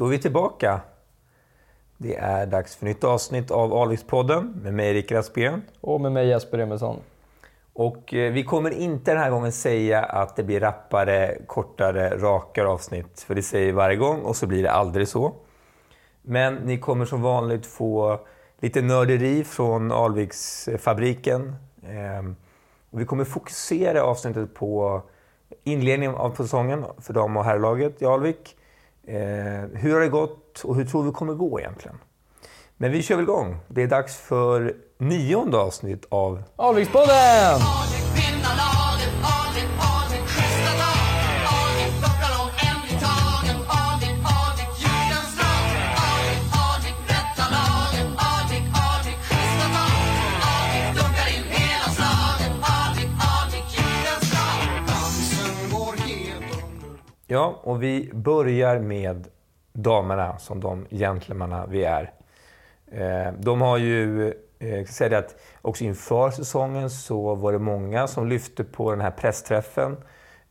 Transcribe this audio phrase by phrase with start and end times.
[0.00, 0.80] Då är vi tillbaka.
[1.96, 5.62] Det är dags för nytt avsnitt av Alvikspodden med mig Rickard Aspén.
[5.80, 6.96] Och med mig Jesper Emilsson.
[7.72, 12.68] Och eh, vi kommer inte den här gången säga att det blir rappare, kortare, rakare
[12.68, 13.20] avsnitt.
[13.20, 15.34] För det säger vi varje gång och så blir det aldrig så.
[16.22, 18.20] Men ni kommer som vanligt få
[18.60, 21.56] lite nörderi från Alviksfabriken.
[21.86, 22.36] Ehm,
[22.90, 25.02] vi kommer fokusera avsnittet på
[25.64, 28.56] inledningen av säsongen för dam och herrlaget i Alvik.
[29.10, 31.96] Ehm, hur har det gått och hur tror vi kommer gå egentligen?
[32.76, 33.56] Men vi kör väl igång.
[33.68, 37.60] Det är dags för nionde avsnitt av Alvikspodden!
[57.32, 59.28] Ja, och vi börjar med
[59.72, 62.12] damerna som de gentlemanna vi är.
[62.86, 64.28] Eh, de har ju,
[64.58, 68.64] eh, jag ska säga det att också inför säsongen så var det många som lyfte
[68.64, 69.96] på den här pressträffen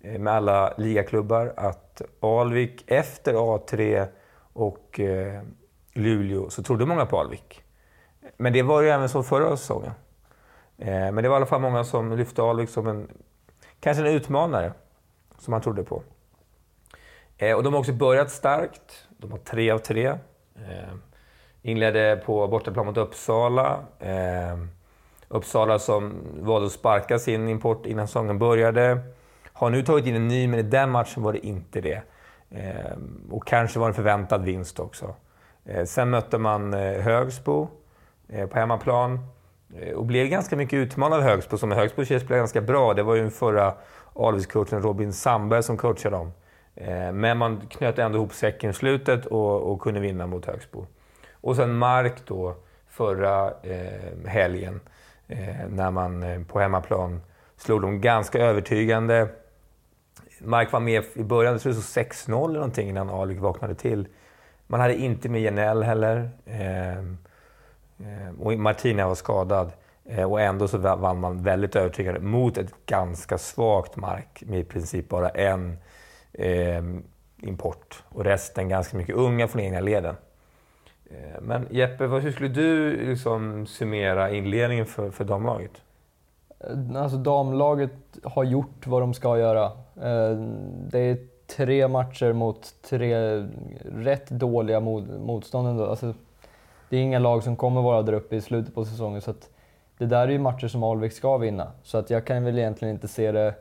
[0.02, 4.08] eh, med alla ligaklubbar att Alvik efter A3
[4.54, 5.00] och
[5.94, 7.64] Luleå så trodde många på Alvik.
[8.38, 9.92] Men det var ju även så förra säsongen.
[10.78, 13.08] Men det var i alla fall många som lyfte Alvik som en,
[13.80, 14.74] kanske en utmanare
[15.38, 16.04] som man trodde på.
[17.42, 19.08] Eh, och de har också börjat starkt.
[19.18, 20.08] De har tre av tre.
[20.56, 20.94] Eh,
[21.62, 23.80] inledde på bortaplan mot Uppsala.
[24.00, 24.58] Eh,
[25.28, 29.00] Uppsala som valde att sparka sin import innan säsongen började.
[29.54, 32.02] Har nu tagit in en ny, men i den matchen var det inte det.
[32.50, 32.98] Eh,
[33.32, 35.16] och kanske var det en förväntad vinst också.
[35.66, 37.68] Eh, sen mötte man eh, Högsbo
[38.30, 39.20] eh, på hemmaplan.
[39.76, 42.94] Eh, och blev ganska mycket utmanad av Högsbo, som Högsbo spelade ganska bra.
[42.94, 43.74] Det var ju den förra
[44.16, 46.32] Alvikscoachen Robin Sandberg som coachade dem.
[46.80, 50.86] Eh, men man knöt ändå ihop säcken i slutet och, och kunde vinna mot Högsbo.
[51.32, 52.56] Och sen Mark då
[52.88, 54.80] förra eh, helgen
[55.28, 57.22] eh, när man eh, på hemmaplan
[57.58, 59.28] slog dem ganska övertygande.
[60.40, 64.08] Mark var med i början, det stod 6-0 eller någonting innan Alvik vaknade till.
[64.68, 66.30] Man hade inte med Janell heller.
[66.46, 69.72] Eh, eh, och Martina var skadad.
[70.06, 74.64] Eh, och ändå så vann man väldigt övertygande mot ett ganska svagt Mark med i
[74.64, 75.78] princip bara en
[76.34, 76.84] Eh,
[77.42, 78.04] import.
[78.10, 80.16] Och resten ganska mycket unga från egna leden.
[81.10, 85.72] Eh, men Jeppe, hur skulle du liksom summera inledningen för, för damlaget?
[86.60, 87.92] Eh, alltså damlaget
[88.24, 89.66] har gjort vad de ska göra.
[89.96, 90.38] Eh,
[90.92, 91.18] det är
[91.48, 93.16] tre matcher mot tre
[93.86, 95.86] rätt dåliga motstånd ändå.
[95.86, 96.14] Alltså,
[96.90, 99.22] det är inga lag som kommer vara där uppe i slutet på säsongen.
[99.22, 99.34] Så
[99.98, 101.72] det där är ju matcher som Alvik ska vinna.
[101.84, 103.54] Så att jag kan väl egentligen inte se det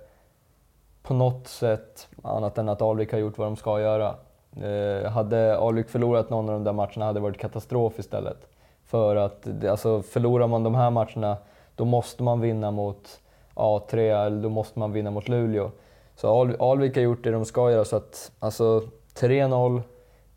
[1.03, 4.14] på något sätt annat än att Alvik har gjort vad de ska göra.
[4.56, 8.48] Eh, hade Alvik förlorat någon av de där matcherna hade det varit katastrof istället.
[8.84, 11.36] För att alltså, förlorar man de här matcherna
[11.75, 13.20] då måste man vinna mot
[13.54, 15.70] A3 eller då måste man vinna mot Luleå.
[16.16, 18.82] Så Al Alvik har gjort det de ska göra så att alltså
[19.15, 19.82] 3-0,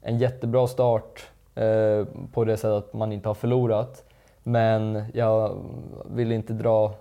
[0.02, 4.04] en jättebra start eh, på det sättet att man inte har förlorat.
[4.44, 5.58] Men jag
[6.06, 6.94] vill inte dra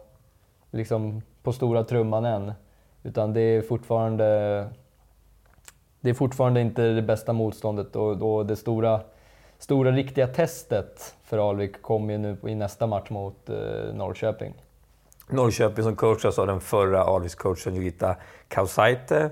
[0.70, 2.52] liksom, på stora trumman än.
[3.02, 4.24] Utan det är fortfarande
[6.00, 9.00] det är fortfarande inte det bästa motståndet och, och det stora,
[9.58, 13.56] stora riktiga testet för Alvik kommer ju nu i nästa match mot eh,
[13.94, 14.54] Norrköping.
[15.28, 18.16] Norrköping som coachas av den förra Alviks-coachen Jutta
[18.48, 19.30] Kausaite.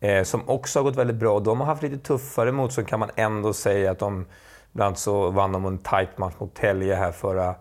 [0.00, 1.40] Eh, som också har gått väldigt bra.
[1.40, 3.90] De har haft lite tuffare motstånd kan man ändå säga.
[3.90, 4.26] att de
[4.72, 7.54] Bland så vann de en tight match mot Telge här förra,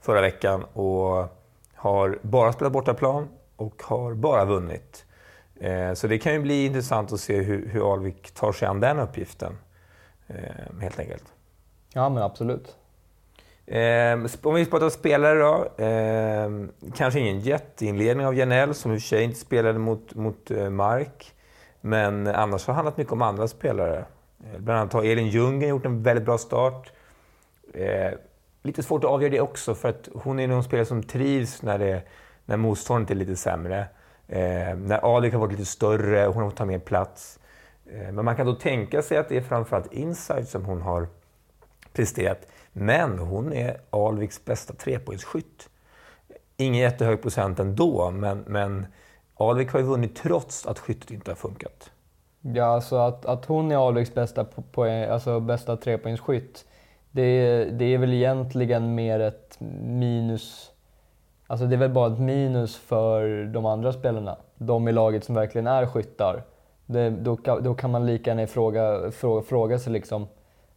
[0.00, 1.28] förra veckan och
[1.74, 3.28] har bara spelat bortaplan
[3.60, 5.04] och har bara vunnit.
[5.60, 8.80] Eh, så det kan ju bli intressant att se hur, hur Alvik tar sig an
[8.80, 9.58] den uppgiften.
[10.28, 11.24] Eh, helt enkelt.
[11.92, 12.76] Ja, men absolut.
[13.66, 15.68] Eh, om vi pratar spelare då.
[16.94, 21.34] kanske ingen jätteinledning av Janell, som i och för sig inte spelade mot, mot Mark.
[21.80, 24.04] Men annars har det handlat mycket om andra spelare.
[24.58, 26.92] Bland annat har Elin Ljunggren gjort en väldigt bra start.
[28.62, 31.78] lite svårt att avgöra det också, för att hon är någon spelare som trivs när,
[31.78, 32.02] det,
[32.50, 33.86] när motståndet är lite sämre.
[34.28, 37.40] Eh, när Alvik har varit lite större hon har fått ta mer plats.
[37.86, 41.08] Eh, men man kan då tänka sig att det är framförallt inside som hon har
[41.92, 42.46] presterat.
[42.72, 45.68] Men hon är Alviks bästa trepoängsskytt.
[46.56, 48.86] Ingen jättehög procent ändå, men, men
[49.34, 51.90] Alvik har ju vunnit trots att skyttet inte har funkat.
[52.40, 56.64] Ja, alltså att, att hon är Alviks bästa, poäng, alltså bästa trepoängsskytt,
[57.10, 60.70] det, det är väl egentligen mer ett minus
[61.50, 64.36] Alltså det är väl bara ett minus för de andra spelarna.
[64.56, 66.42] De i laget som verkligen är skyttar.
[66.86, 70.26] Det, då, då kan man lika gärna fråga, fråga, fråga sig liksom,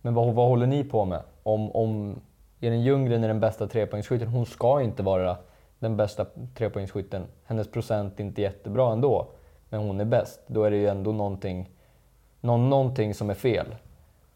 [0.01, 1.21] men vad, vad håller ni på med?
[1.43, 2.19] Om, om
[2.61, 5.37] Elin Ljunggren är den bästa trepoängsskytten, hon ska inte vara
[5.79, 6.25] den bästa
[6.55, 7.23] trepoängsskytten.
[7.45, 9.27] Hennes procent är inte jättebra ändå,
[9.69, 10.39] men hon är bäst.
[10.47, 11.69] Då är det ju ändå någonting,
[12.41, 13.75] någon, någonting som är fel.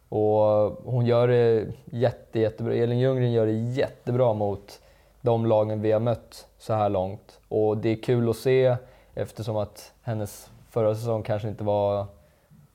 [0.08, 0.40] Och
[0.84, 2.74] hon gör det jätte, jättebra.
[2.74, 4.80] Elin Ljunggren gör det jättebra mot
[5.28, 7.40] de lagen vi har mött så här långt.
[7.48, 8.76] Och det är kul att se
[9.14, 12.06] eftersom att hennes förra säsong kanske inte var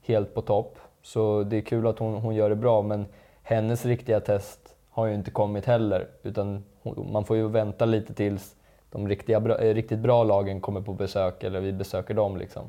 [0.02, 0.78] helt på topp.
[1.02, 3.06] Så det är kul att hon, hon gör det bra, men
[3.42, 4.60] hennes riktiga test
[4.90, 6.08] har ju inte kommit heller.
[6.22, 6.64] Utan
[7.12, 8.54] man får ju vänta lite tills
[8.90, 12.36] de riktiga, eh, riktigt bra lagen kommer på besök, eller vi besöker dem.
[12.36, 12.68] Liksom.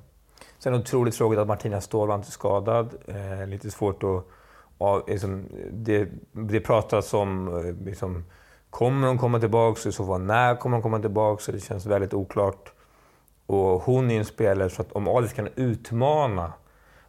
[0.60, 2.96] Sen är det otroligt tråkigt att Martina Ståhl var inte skadad.
[3.08, 4.26] Eh, lite svårt att...
[4.80, 7.48] Ja, liksom, det, det pratas om...
[7.48, 8.24] Eh, liksom,
[8.78, 9.90] kommer hon komma tillbaka?
[9.90, 11.44] I så fall när kommer hon komma tillbaka?
[11.44, 12.74] Så det känns väldigt oklart.
[13.46, 16.54] Och hon är en spelare så att om Adis kan utmana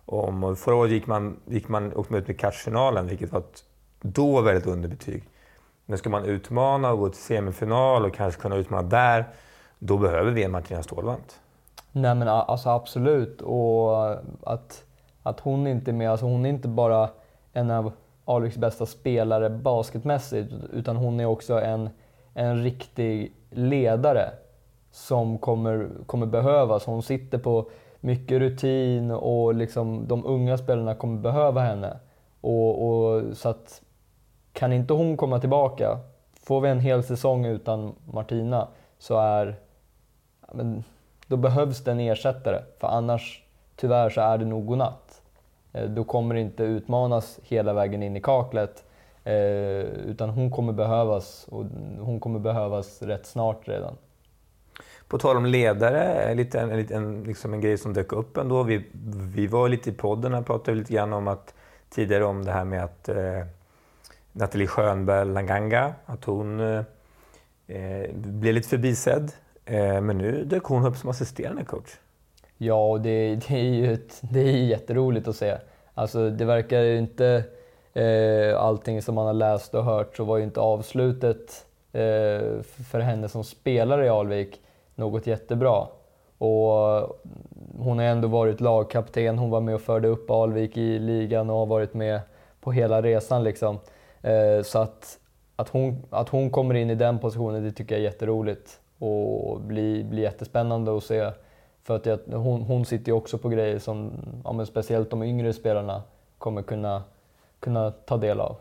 [0.05, 0.57] om.
[0.57, 3.65] Förra året gick man, gick man upp med kvartsfinalen, vilket var ett
[4.01, 5.29] då väldigt underbetyg.
[5.87, 9.25] Men ska man utmana och gå till semifinal och kanske kunna utmana där,
[9.79, 11.41] då behöver vi en Martina Stålvant.
[11.93, 13.41] Nej men alltså absolut.
[13.43, 14.11] Och
[14.43, 14.85] att,
[15.23, 17.11] att hon inte är med, alltså hon är inte bara
[17.53, 17.93] en av
[18.28, 21.90] Alviks bästa spelare basketmässigt, utan hon är också en,
[22.34, 24.31] en riktig ledare
[24.90, 26.84] som kommer, kommer behövas.
[26.84, 27.70] Hon sitter på
[28.00, 31.99] mycket rutin och liksom de unga spelarna kommer behöva henne.
[32.40, 33.82] Och, och, så att
[34.52, 35.99] kan inte hon komma tillbaka,
[36.43, 38.69] får vi en hel säsong utan Martina,
[38.99, 39.56] så är...
[40.52, 40.84] Men,
[41.26, 43.44] då behövs det en ersättare, för annars
[43.76, 45.06] tyvärr så är det nog godnatt.
[45.76, 48.84] Eh, då kommer det inte utmanas hela vägen in i kaklet,
[49.25, 49.34] eh,
[50.06, 51.64] utan hon kommer behövas och
[52.00, 53.96] hon kommer behövas rätt snart redan.
[55.08, 58.62] På tal om ledare, en, en, en, liksom en grej som dök upp ändå.
[58.62, 58.87] Vi,
[59.34, 61.55] vi var lite i podden och pratade lite grann om att
[61.90, 63.46] tidigare om det här med att eh,
[64.32, 66.82] Nathalie Schönberg Langanga, att hon eh,
[67.67, 69.32] eh blev lite förbisedd.
[69.64, 71.90] Eh, men nu dök hon upp som assisterande coach.
[72.58, 75.56] Ja, och det, det är ju ett, det är jätteroligt att se.
[75.94, 77.44] Alltså, det verkar ju inte...
[77.97, 83.00] Eh, allting som man har läst och hört så var ju inte avslutet eh, för
[83.00, 84.61] henne som spelare i Alvik
[84.94, 85.87] något jättebra.
[86.38, 86.70] Och
[87.79, 91.56] hon har ändå varit lagkapten, hon var med och förde upp Alvik i ligan och
[91.56, 92.20] har varit med
[92.61, 93.44] på hela resan.
[93.44, 93.79] Liksom.
[94.23, 95.19] Eh, så att,
[95.56, 98.81] att, hon, att hon kommer in i den positionen, det tycker jag är jätteroligt.
[98.99, 101.31] Och blir, blir jättespännande att se.
[101.87, 104.12] För att jag, hon, hon sitter ju också på grejer som
[104.44, 106.03] ja, speciellt de yngre spelarna
[106.38, 107.03] kommer kunna,
[107.61, 108.56] kunna ta del av.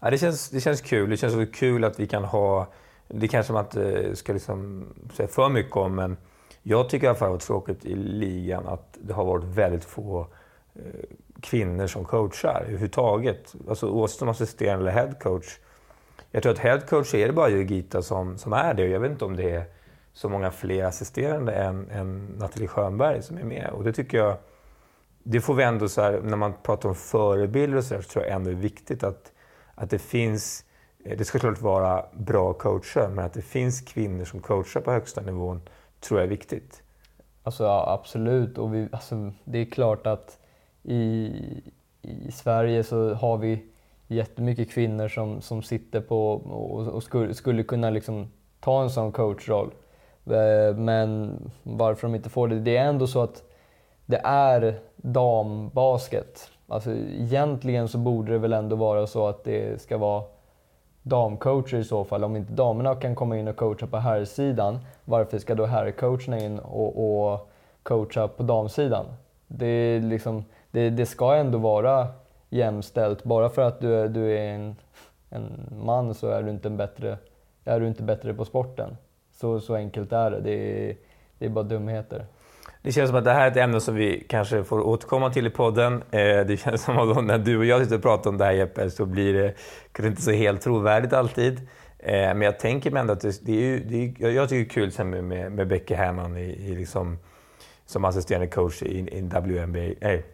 [0.00, 1.10] Ja, det, känns, det känns kul.
[1.10, 2.66] Det känns också kul att vi kan ha
[3.08, 6.16] det kanske man inte ska liksom säga för mycket om, men
[6.62, 9.24] jag tycker i alla fall att det har varit tråkigt i ligan att det har
[9.24, 10.26] varit väldigt få
[10.74, 10.82] eh,
[11.40, 13.54] kvinnor som coachar överhuvudtaget.
[13.68, 15.58] Alltså oavsett om assisterande eller headcoach.
[16.30, 18.86] Jag tror att headcoach är det bara Jurgita som, som är det.
[18.86, 19.64] Jag vet inte om det är
[20.18, 23.70] så många fler assisterande än, än Nathalie Schönberg som är med.
[23.72, 24.36] Och det tycker jag,
[25.22, 28.08] det får vi ändå så här, när man pratar om förebilder och så, där, så
[28.08, 29.32] tror jag ändå det är viktigt att,
[29.74, 30.64] att det finns
[31.04, 34.92] eh, det ska klart vara bra coacher, men att det finns kvinnor som coachar på
[34.92, 35.62] högsta nivån
[36.00, 36.82] tror jag är viktigt.
[37.42, 38.58] Alltså, ja, absolut.
[38.58, 40.38] Och vi, alltså, det är klart att
[40.82, 41.32] i,
[42.02, 43.66] i Sverige så har vi
[44.06, 49.12] jättemycket kvinnor som, som sitter på och, och skulle, skulle kunna liksom ta en sån
[49.12, 49.70] coachroll.
[50.30, 52.60] Eh, men varför de inte får det?
[52.60, 53.42] Det är ändå så att
[54.06, 56.50] det är dambasket.
[56.68, 60.22] Alltså, egentligen så borde det väl ändå vara så att det ska vara
[61.02, 62.24] damcoacher i så fall.
[62.24, 66.58] Om inte damerna kan komma in och coacha på herrsidan, varför ska då herrcoacherna in
[66.58, 67.50] och, och
[67.82, 69.06] coacha på damsidan?
[69.46, 72.06] Det, liksom, det, det, ska ändå vara
[72.48, 73.24] jämställt.
[73.24, 74.76] Bara för att du, du är en,
[75.30, 77.18] en man så är du inte, en bättre,
[77.64, 78.96] är du inte bättre på sporten.
[79.40, 80.40] Så, så enkelt är det.
[80.40, 80.96] Det är,
[81.38, 82.26] det är bara dumheter.
[82.82, 85.46] Det känns som att det här är ett ämne som vi kanske får återkomma till
[85.46, 85.94] i podden.
[86.10, 88.52] Eh, det känns som att när du och jag sitter och pratar om det här
[88.52, 89.54] Jeppe, så blir det
[89.92, 91.58] kanske inte så helt trovärdigt alltid.
[91.98, 94.80] Eh, men jag tänker mig ändå att det, det är, ju, det är, jag tycker
[94.80, 97.18] det är kul med, med, med Becky Hammond i, i liksom,
[97.86, 100.24] som assisterande coach i, i WNBA, nej,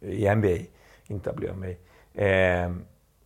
[0.00, 0.56] i NBA,
[1.06, 1.74] inte WNBA.
[2.24, 2.72] Eh,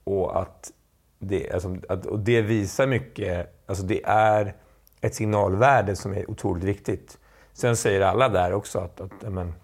[0.05, 0.73] och att
[1.19, 4.55] det, alltså, att, och det visar mycket, alltså det är
[5.01, 7.19] ett signalvärde som är otroligt viktigt.
[7.53, 9.55] Sen säger alla där också att, att men,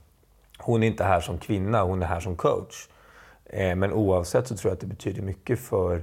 [0.58, 2.88] hon är inte här som kvinna, hon är här som coach.
[3.44, 6.02] Eh, men oavsett så tror jag att det betyder mycket för,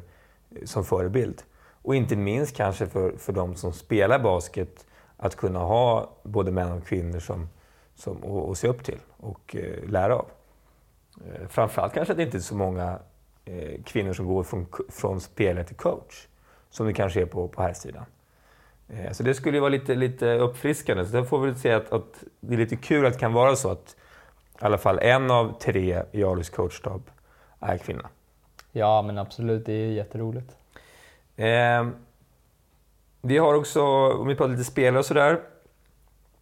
[0.66, 1.44] som förebild.
[1.82, 4.86] Och inte minst kanske för, för de som spelar basket,
[5.18, 7.50] att kunna ha både män och kvinnor som,
[7.96, 10.26] som, att se upp till och eh, lära av.
[11.26, 13.00] Eh, framförallt kanske att det inte är så många
[13.46, 16.28] eh, kvinnor som går från, från spelare till coach.
[16.70, 18.06] Som det kanske är på, på här sidan.
[18.93, 21.05] Eh, så det skulle ju vara lite, lite uppfriskande.
[21.05, 23.55] Så där får vi säga att, att, det är lite kul att det kan vara
[23.55, 23.96] så att
[24.62, 27.01] i alla fall en av tre i Alis coachstab
[27.60, 28.10] är kvinna.
[28.72, 29.65] Ja, men absolut.
[29.65, 30.55] Det är jätteroligt.
[31.36, 31.88] Eh,
[33.22, 35.39] vi har också, om vi pratar lite spelare och sådär,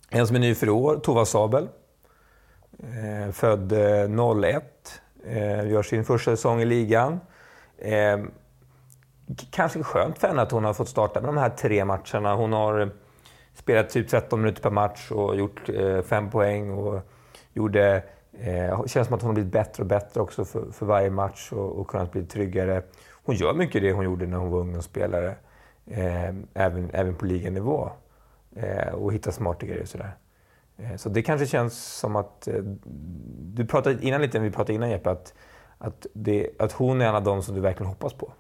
[0.10, 1.68] en som är ny för år, Tova Sabel.
[2.80, 7.20] Eh, född 01, eh, gör sin första säsong i ligan.
[9.52, 12.36] Kanske skönt för henne att hon har fått starta med de här tre matcherna.
[12.36, 12.88] Hon har eh,
[13.54, 16.72] spelat typ 13 minuter per match och gjort eh, fem poäng.
[16.72, 17.02] Och
[17.54, 18.04] gjorde,
[18.40, 21.52] eh, känns som att hon har blivit bättre och bättre också för, för varje match
[21.52, 22.84] och, och kunnat bli tryggare.
[23.26, 25.36] Hon gör mycket det hon gjorde när hon var ungdomsspelare,
[25.86, 27.90] eh, även, även på liganivå.
[28.56, 30.12] Eh, och hittar smarta grejer och sådär.
[30.78, 32.48] Eh, så det kanske känns som att...
[32.48, 32.62] Eh,
[33.54, 35.34] du pratade innan lite, vi pratade innan Jeppe, att,
[35.78, 38.34] att, det, att hon är en av dem som du verkligen hoppas på.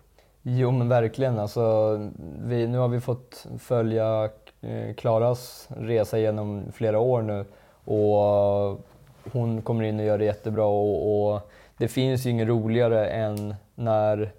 [0.49, 1.39] Jo men verkligen.
[1.39, 1.97] Alltså,
[2.43, 4.29] vi, nu har vi fått följa
[4.61, 7.45] eh, Klaras resa genom flera år nu
[7.85, 8.85] och
[9.31, 13.55] hon kommer in och gör det jättebra och, och det finns ju inget roligare än
[13.75, 14.31] när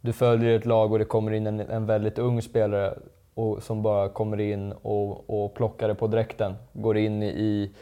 [0.00, 2.94] du följer ett lag och det kommer in en, en väldigt ung spelare
[3.34, 6.54] och, som bara kommer in och, och plockar det på dräkten.
[6.72, 7.72] Går in i,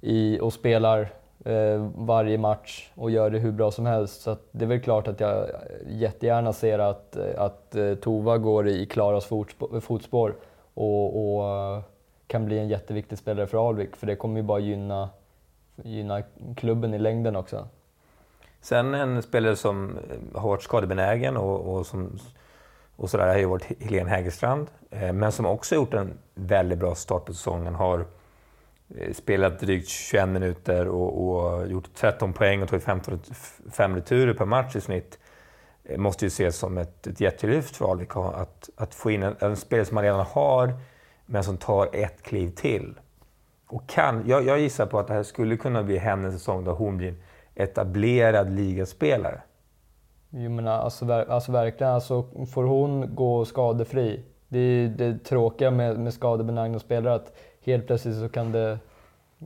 [0.00, 1.08] i och spelar
[1.44, 4.22] Eh, varje match och gör det hur bra som helst.
[4.22, 5.46] Så det är väl klart att jag
[5.86, 9.26] jättegärna ser att, att eh, Tova går i Klaras
[9.80, 10.34] fotspår
[10.74, 11.82] och, och eh,
[12.26, 13.96] kan bli en jätteviktig spelare för Alvik.
[13.96, 15.08] För det kommer ju bara gynna,
[15.82, 16.22] gynna
[16.56, 17.68] klubben i längden också.
[18.60, 22.18] Sen en spelare som eh, har varit skadebenägen och, och som
[22.96, 24.66] och sådär har ju varit Helene Hägerstrand.
[24.90, 27.74] Eh, men som också gjort en väldigt bra start på säsongen.
[27.74, 28.06] Har
[28.94, 34.44] Eh, spelat drygt 21 minuter och, och gjort 13 poäng och tagit 15, returer per
[34.44, 35.18] match i snitt.
[35.84, 39.36] Eh, måste ju ses som ett, ett jättelyft för Alvik att, att få in en,
[39.38, 40.74] en spelare som man redan har,
[41.26, 42.94] men som tar ett kliv till.
[43.66, 46.72] Och kan, jag, jag gissar på att det här skulle kunna bli hennes säsong där
[46.72, 47.14] hon blir
[47.54, 49.40] etablerad ligaspelare.
[50.30, 54.24] Jo men alltså, alltså verkligen, alltså, får hon gå skadefri.
[54.48, 57.36] Det är det tråkiga med, med skadebenägna spelare att
[57.66, 58.78] helt plötsligt så kan det,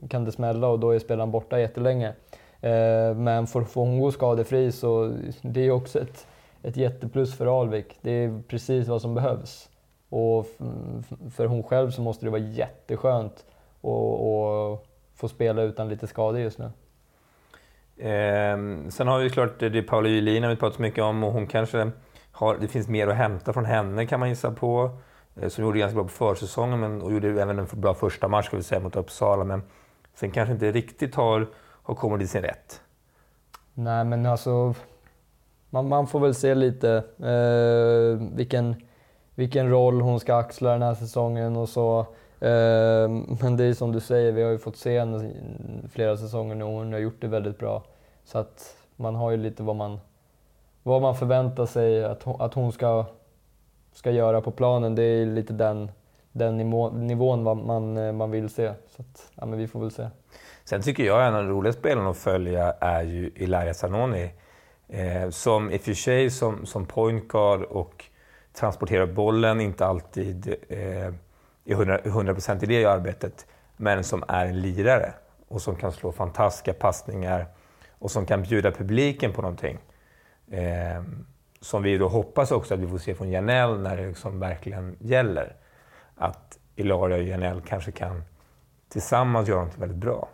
[0.09, 2.13] kan det smälla och då är spelaren borta jättelänge.
[2.61, 6.27] Eh, men får, får hon gå skadefri så det är också ett,
[6.63, 7.97] ett jätteplus för Alvik.
[8.01, 9.69] Det är precis vad som behövs.
[10.09, 10.47] Och
[11.31, 14.85] för hon själv så måste det vara jätteskönt att
[15.15, 16.65] få spela utan lite skador just nu.
[18.07, 18.57] Eh,
[18.89, 21.47] sen har vi klart det är Paula Julin har vi pratat mycket om och hon
[21.47, 21.91] kanske
[22.31, 24.91] har, det finns mer att hämta från henne kan man gissa på.
[25.41, 28.45] Eh, som gjorde ganska bra på försäsongen men, och gjorde även en bra första match
[28.45, 29.43] ska vi säga mot Uppsala.
[29.43, 29.63] Men
[30.13, 31.47] sen kanske inte riktigt har,
[31.83, 32.81] har kommit till sin rätt.
[33.73, 34.73] Nej men alltså,
[35.69, 38.75] man, man får väl se lite eh, vilken,
[39.35, 41.99] vilken roll hon ska axla den här säsongen och så.
[42.39, 43.09] Eh,
[43.41, 45.31] men det är som du säger, vi har ju fått se henne
[45.91, 47.83] flera säsonger nu och hon har gjort det väldigt bra.
[48.23, 49.99] Så att man har ju lite vad man,
[50.83, 53.05] vad man förväntar sig att hon, att hon ska,
[53.93, 54.95] ska göra på planen.
[54.95, 55.91] Det är lite den,
[56.31, 58.73] den nivå, nivån man, eh, man vill se.
[58.87, 60.07] Så att, ja, men vi får väl se.
[60.63, 64.31] Sen tycker jag en av de roliga spelarna att följa är ju Ilaria Zanoni.
[64.87, 68.05] Eh, som i och för sig som, som point guard och
[68.53, 71.13] transporterar bollen, inte alltid eh,
[71.65, 73.45] är 100 procent i det arbetet,
[73.77, 75.13] men som är en lirare
[75.47, 77.45] och som kan slå fantastiska passningar
[77.89, 79.77] och som kan bjuda publiken på någonting.
[80.51, 81.03] Eh,
[81.61, 84.95] som vi då hoppas också att vi får se från Janell när det liksom verkligen
[84.99, 85.55] gäller.
[86.15, 88.23] Att Ilaria och Janell kanske kan
[88.89, 90.29] tillsammans göra något väldigt bra.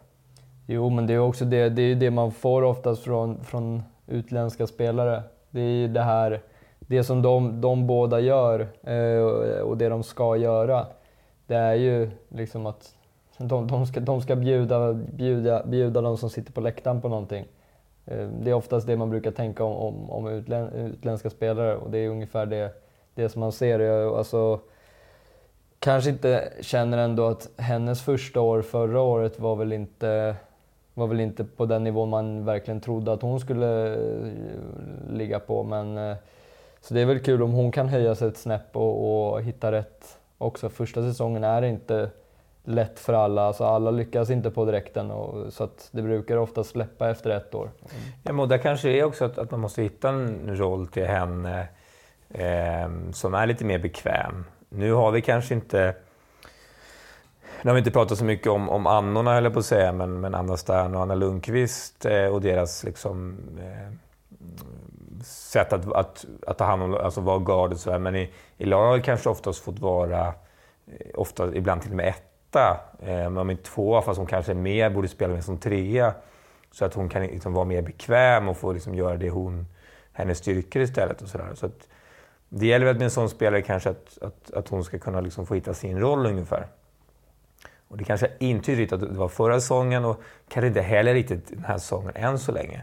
[0.65, 4.67] Jo, men det är också det, det, är det man får oftast från, från utländska
[4.67, 5.23] spelare.
[5.49, 6.41] Det är det här,
[6.79, 10.87] det som de, de båda gör eh, och det de ska göra
[11.47, 12.95] det är ju liksom att
[13.37, 17.45] de, de, ska, de ska bjuda, bjuda, bjuda de som sitter på läktaren på någonting.
[18.07, 21.91] Eh, det är oftast det man brukar tänka om, om, om utlän, utländska spelare och
[21.91, 22.71] det är ungefär det,
[23.15, 23.79] det som man ser.
[23.79, 24.59] Jag, alltså,
[25.79, 30.35] kanske inte känner ändå att hennes första år förra året var väl inte
[30.97, 35.63] var väl inte på den nivån man verkligen trodde att hon skulle eh, ligga på.
[35.63, 36.15] Men, eh,
[36.81, 39.71] så det är väl kul om hon kan höja sig ett snäpp och, och hitta
[39.71, 40.69] rätt också.
[40.69, 42.09] Första säsongen är inte
[42.67, 43.41] lätt för alla.
[43.41, 47.55] Alltså alla lyckas inte på direkten och, så att det brukar ofta släppa efter ett
[47.55, 47.71] år.
[48.23, 51.67] Ja, och där kanske är också att, att man måste hitta en roll till henne
[52.29, 54.45] eh, som är lite mer bekväm.
[54.69, 55.95] Nu har vi kanske inte
[57.61, 60.19] nu har vi inte pratat så mycket om, om annorna, höll på att säga, men,
[60.19, 63.93] men Anna Stern och Anna Lundqvist eh, och deras liksom, eh,
[65.23, 67.99] sätt att, att, att ta hand om, alltså vara gard och sådär.
[67.99, 70.33] Men i, i vi kanske oftast fått vara, eh,
[71.15, 72.07] ofta, ibland till och med
[72.57, 72.79] etta.
[72.99, 76.13] Eh, men inte tvåa, fast hon kanske är mer, borde spela med som trea.
[76.71, 79.67] Så att hon kan liksom vara mer bekväm och få liksom göra det hon,
[80.13, 81.21] hennes styrkor istället.
[81.21, 81.51] Och sådär.
[81.55, 81.87] Så att,
[82.49, 85.45] det gäller väl med en sån spelare kanske att, att, att hon ska kunna liksom
[85.45, 86.67] få hitta sin roll ungefär.
[87.87, 91.13] Och det kanske inte är riktigt att det var förra säsongen och kanske inte heller
[91.13, 92.81] riktigt den här säsongen än så länge.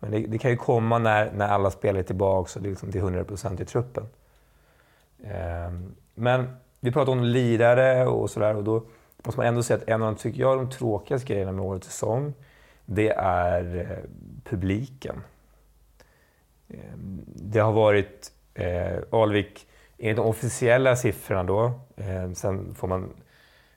[0.00, 2.70] Men det, det kan ju komma när, när alla spelare är tillbaka och det är
[2.70, 4.06] liksom till 100% i truppen.
[5.18, 8.82] Um, men vi pratade om lirare och sådär och då
[9.24, 11.86] måste man ändå säga att en av de, tycker jag, de tråkigaste grejerna med årets
[11.86, 12.34] säsong,
[12.84, 14.10] det är eh,
[14.44, 15.22] publiken.
[16.68, 19.66] Ehm, det har varit eh, Alvik,
[19.98, 23.10] enligt de officiella siffrorna då, eh, sen får man,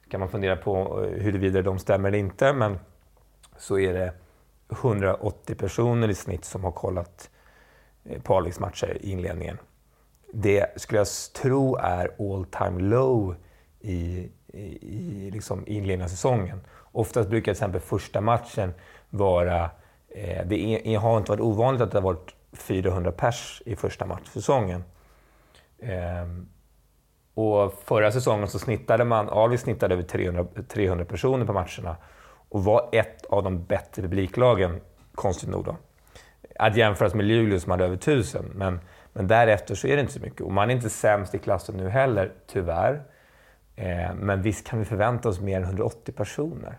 [0.09, 2.79] kan man fundera på eh, huruvida de stämmer eller inte, men
[3.57, 4.13] så är det
[4.69, 7.29] 180 personer i snitt som har kollat
[8.03, 9.57] eh, på Alviks matcher i inledningen.
[10.33, 11.07] Det skulle jag
[11.41, 13.35] tro är all time low
[13.79, 16.61] i, i, i liksom inledningen av säsongen.
[16.91, 18.73] Oftast brukar till exempel första matchen
[19.09, 19.69] vara...
[20.15, 24.05] Eh, det är, har inte varit ovanligt att det har varit 400 pers i första
[24.05, 24.83] matchsäsongen.
[25.79, 26.25] Eh,
[27.33, 31.97] och förra säsongen så snittade man, Alvik snittade över 300, 300 personer på matcherna
[32.49, 34.81] och var ett av de bättre publiklagen,
[35.15, 35.65] konstigt nog.
[35.65, 35.75] Då.
[36.55, 38.79] Att jämföras med Luleå som hade över 1000, men,
[39.13, 40.41] men därefter så är det inte så mycket.
[40.41, 43.03] Och man är inte sämst i klassen nu heller, tyvärr.
[43.79, 46.77] Eh, men visst kan vi förvänta oss mer än 180 personer?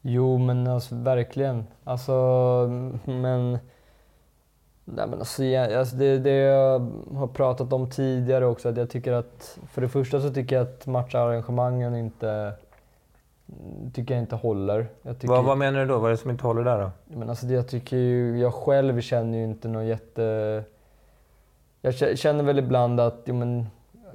[0.00, 1.66] Jo, men alltså verkligen.
[1.84, 2.12] Alltså,
[3.04, 3.58] men...
[4.84, 8.90] Nej, men alltså, ja, alltså det, det jag har pratat om tidigare också, att jag
[8.90, 9.58] tycker att...
[9.68, 12.52] För det första så tycker jag att matcharrangemangen inte
[13.92, 14.86] tycker jag inte håller.
[15.02, 15.98] Jag tycker, vad, vad menar du då?
[15.98, 16.90] Vad är det som inte håller där då?
[17.16, 20.64] Men alltså jag tycker ju, jag själv känner ju inte någon jätte...
[21.80, 23.66] Jag känner väl ibland att jo, men,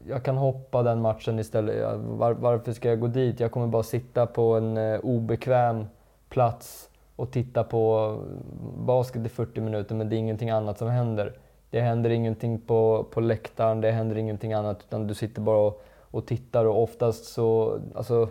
[0.09, 1.99] jag kan hoppa den matchen istället.
[1.99, 3.39] Var, varför ska jag gå dit?
[3.39, 5.85] Jag kommer bara sitta på en eh, obekväm
[6.29, 8.15] plats och titta på
[8.77, 11.33] basket i 40 minuter, men det är ingenting annat som händer.
[11.69, 15.83] Det händer ingenting på, på läktaren, det händer ingenting annat, utan du sitter bara och,
[16.01, 17.79] och tittar och oftast så...
[17.95, 18.29] Alltså,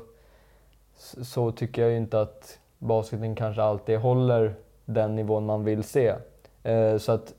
[1.23, 6.15] så tycker jag inte att basketen kanske alltid håller den nivån man vill se.
[6.63, 7.35] Eh, så att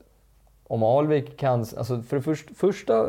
[0.68, 3.06] om Alvik kan, alltså för det först, första,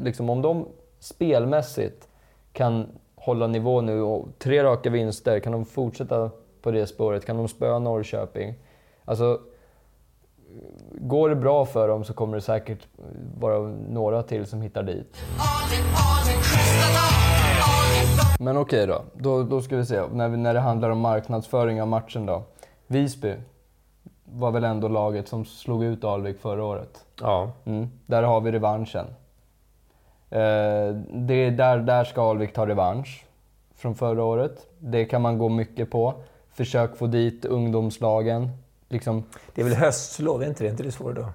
[0.00, 2.08] liksom om de spelmässigt
[2.52, 6.30] kan hålla nivå nu och tre raka vinster, kan de fortsätta
[6.62, 7.26] på det spåret?
[7.26, 8.54] Kan de spöa Norrköping?
[9.04, 9.40] Alltså,
[10.92, 12.88] går det bra för dem så kommer det säkert
[13.38, 15.16] vara några till som hittar dit.
[18.40, 19.02] Men okej då.
[19.14, 20.02] då, då ska vi se.
[20.12, 22.42] När, vi, när det handlar om marknadsföring av matchen då.
[22.86, 23.34] Visby
[24.34, 27.04] var väl ändå laget som slog ut Alvik förra året.
[27.20, 27.52] Ja.
[27.64, 27.90] Mm.
[28.06, 29.06] Där har vi revanschen.
[30.30, 33.24] Eh, det, där, där ska Alvik ta revansch
[33.74, 34.66] från förra året.
[34.78, 36.14] Det kan man gå mycket på.
[36.52, 38.50] Försök få dit ungdomslagen.
[38.88, 39.24] Liksom.
[39.54, 40.68] Det är väl höstlov, är inte det?
[40.68, 41.26] Är inte det svårt då?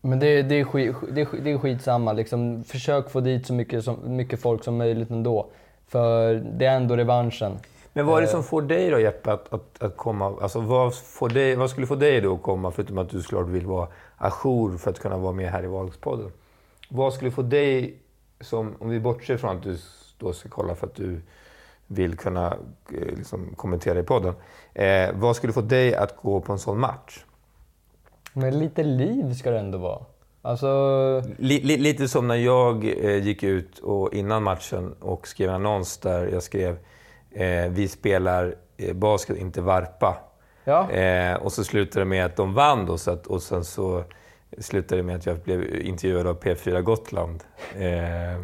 [0.00, 2.12] Men det, det, är skit, det, är, det är skitsamma.
[2.12, 5.46] Liksom, försök få dit så mycket, så mycket folk som möjligt ändå.
[5.86, 7.58] För det är ändå revanschen.
[7.96, 10.36] Men vad är det som får dig då Jeppe att, att, att komma...
[10.40, 13.48] Alltså vad, får dig, vad skulle få dig då att komma, förutom att du såklart
[13.48, 16.32] vill vara ajour för att kunna vara med här i Valgspodden.
[16.88, 17.98] Vad skulle få dig,
[18.40, 19.78] som, om vi bortser från att du
[20.18, 21.20] då ska kolla för att du
[21.86, 22.56] vill kunna
[22.92, 24.34] eh, liksom, kommentera i podden.
[24.74, 27.24] Eh, vad skulle få dig att gå på en sån match?
[28.32, 30.04] Men lite liv ska det ändå vara.
[30.42, 31.22] Alltså...
[31.38, 35.54] Li, li, lite som när jag eh, gick ut och, innan matchen och skrev en
[35.54, 36.78] annons där jag skrev
[37.34, 40.16] eh, “Vi spelar eh, basket, inte varpa”.
[40.64, 40.90] Ja.
[40.90, 44.04] Eh, och så slutade det med att de vann då, så att, och sen så
[44.58, 47.44] slutade det med att jag blev intervjuad av P4 Gotland.
[47.78, 48.38] Eh, eh,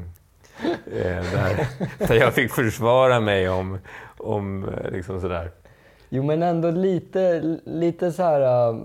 [1.33, 1.66] där,
[2.09, 3.79] där jag fick försvara mig om,
[4.18, 5.50] om liksom sådär.
[6.09, 8.76] Jo men ändå lite, lite så här, äh,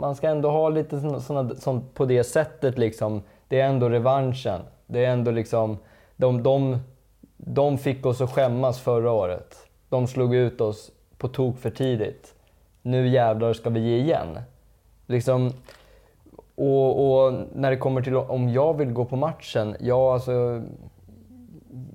[0.00, 3.22] man ska ändå ha lite såna, sånt på det sättet liksom.
[3.48, 4.60] Det är ändå revanschen.
[4.86, 5.78] Det är ändå liksom,
[6.16, 6.78] de, de,
[7.36, 9.56] de fick oss att skämmas förra året.
[9.88, 12.34] De slog ut oss på tok för tidigt.
[12.82, 14.38] Nu jävlar ska vi ge igen.
[15.06, 15.52] Liksom,
[16.54, 20.62] och, och, när det kommer till om jag vill gå på matchen, ja alltså...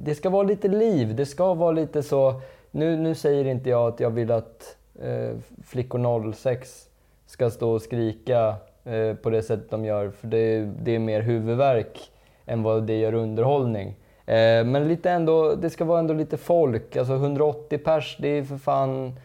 [0.03, 3.87] Det ska vara lite liv, det ska vara lite så nu, nu säger inte jag
[3.87, 5.31] att jag vill att eh,
[5.63, 6.89] flickor 06
[7.25, 11.21] ska stå och skrika eh, på det sättet de gör, för det, det är mer
[11.21, 12.11] huvudvärk
[12.45, 13.95] än vad det gör underhållning.
[14.31, 16.95] Eh, men lite ändå, det ska vara ändå lite folk.
[16.95, 19.19] Alltså 180 pers, det är för fan,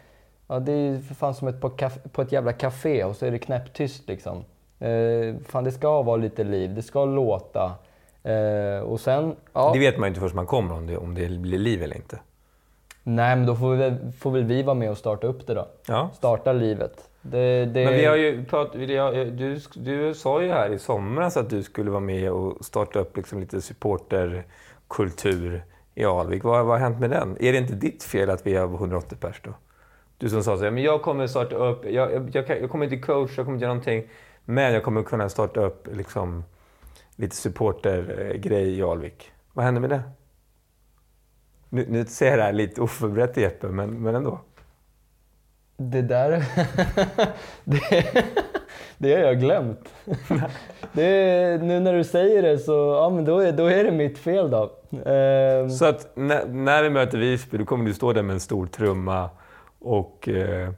[0.47, 1.71] ja, det är för fan som ett på,
[2.12, 4.45] på ett jävla café och så är det knäpptyst liksom.
[4.79, 7.75] Eh, fan, det ska vara lite liv, det ska låta.
[8.23, 9.37] Eh, och sen...
[9.53, 9.71] Ja.
[9.73, 11.97] Det vet man ju inte förrän man kommer om det, om det blir liv eller
[11.97, 12.19] inte.
[13.03, 15.69] Nej, men då får, vi, får väl vi vara med och starta upp det då.
[15.88, 16.11] Ja.
[16.14, 17.09] Starta livet.
[17.23, 17.85] Det, det...
[17.85, 21.90] Men vi har ju pratat, du, du sa ju här i somras att du skulle
[21.90, 23.62] vara med och starta upp liksom lite
[24.88, 26.44] kultur i Alvik.
[26.44, 27.37] Vad, vad har hänt med den?
[27.40, 29.55] Är det inte ditt fel att vi är 180 pers då?
[30.18, 32.85] Du som sa så här, men jag kommer starta upp, jag, jag, jag, jag kommer
[32.85, 34.09] inte coacha, jag kommer inte göra någonting,
[34.44, 36.44] men jag kommer kunna starta upp liksom,
[37.16, 39.33] lite supportergrej i Alvik.
[39.53, 40.03] Vad hände med det?
[41.68, 44.40] Nu, nu ser jag det här lite oförberett Jeppe, men, men ändå.
[45.77, 46.44] Det där...
[47.64, 48.25] det,
[48.99, 49.89] det har jag glömt.
[50.93, 54.19] det, nu när du säger det så ja, men då, är, då är det mitt
[54.19, 54.63] fel då.
[55.11, 58.41] Eh, så att när, när vi möter Visby då kommer du stå där med en
[58.41, 59.31] stor trumma
[59.79, 60.71] och eh,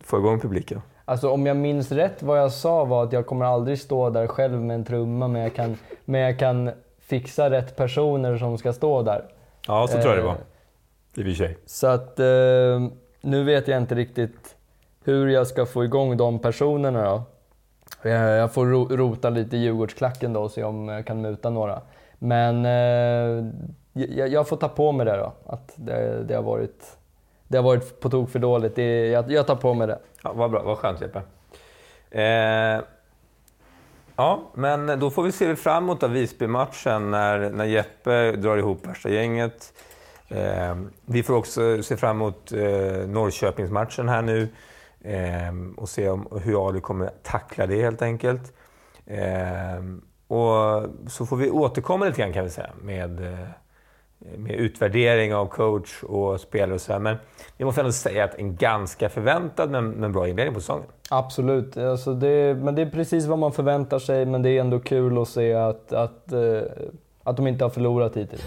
[0.00, 0.82] få igång publiken?
[1.04, 4.26] Alltså om jag minns rätt vad jag sa var att jag kommer aldrig stå där
[4.26, 8.72] själv med en trumma men jag kan, men jag kan fixa rätt personer som ska
[8.72, 9.24] stå där.
[9.66, 10.36] Ja, så tror jag det var.
[11.14, 11.58] I och för sig.
[11.66, 12.26] Så att eh,
[13.20, 14.39] nu vet jag inte riktigt
[15.12, 17.22] hur jag ska få igång de personerna då.
[18.08, 21.80] Eh, jag får rota lite i Djurgårdsklacken då och se om jag kan muta några.
[22.18, 23.44] Men eh,
[23.92, 26.98] jag, jag, får ta på mig det då, att det, det, har, varit,
[27.48, 28.76] det har varit på tok för dåligt.
[28.76, 29.98] Det, jag, jag tar på mig det.
[30.22, 31.22] Ja, vad bra, vad skönt Jeppe.
[32.10, 32.80] Eh,
[34.16, 39.08] ja, men då får vi se fram emot Visby-matchen när, när Jeppe drar ihop värsta
[39.08, 39.72] gänget.
[40.28, 44.48] Eh, vi får också se fram emot eh, Norrköpingsmatchen här nu
[45.04, 48.52] eh, och se om, hur Ali kommer tackla det helt enkelt.
[49.06, 49.80] Eh,
[50.26, 53.48] och så får vi återkomma lite grann kan vi säga med, eh,
[54.36, 57.00] med utvärdering av coach och spelare och så här.
[57.00, 57.16] Men
[57.56, 60.86] vi måste ändå säga att en ganska förväntad men, men bra inledning på säsongen.
[61.10, 64.80] Absolut, alltså det, men det är precis vad man förväntar sig men det är ändå
[64.80, 66.60] kul att se att, att, eh,
[67.24, 68.42] att de inte har förlorat hittills.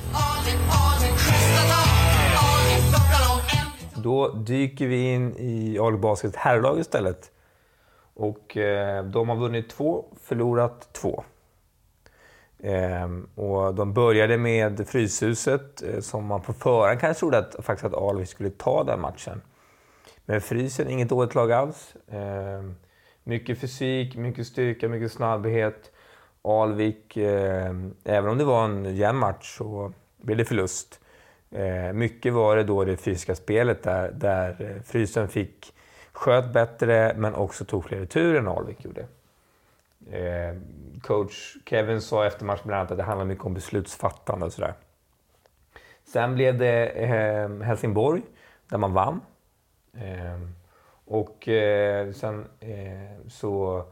[4.03, 7.31] Då dyker vi in i AIK Baskets herrlag istället.
[8.13, 11.23] Och eh, de har vunnit två, förlorat två.
[12.59, 17.85] Eh, och de började med Fryshuset eh, som man på förhand kanske trodde att, faktiskt
[17.85, 19.41] att Alvik skulle ta den matchen.
[20.25, 21.95] Men Frysen, inget dåligt lag alls.
[22.11, 22.75] Ehm,
[23.23, 25.91] mycket fysik, mycket styrka, mycket snabbhet.
[26.41, 30.99] Alvik, ehm, även om det var en jämn match så blev det förlust.
[31.53, 35.73] Eh, mycket var det då det fysiska spelet där, där eh, Frysen fick
[36.11, 39.05] sköt bättre men också tog fler returer än Alvik gjorde.
[40.11, 40.55] Eh,
[41.01, 44.73] coach Kevin sa efter matchen bland annat att det handlar mycket om beslutsfattande och sådär.
[46.05, 48.21] Sen blev det eh, Helsingborg
[48.69, 49.21] där man vann.
[49.97, 50.39] Eh,
[51.05, 53.83] och eh, sen eh, så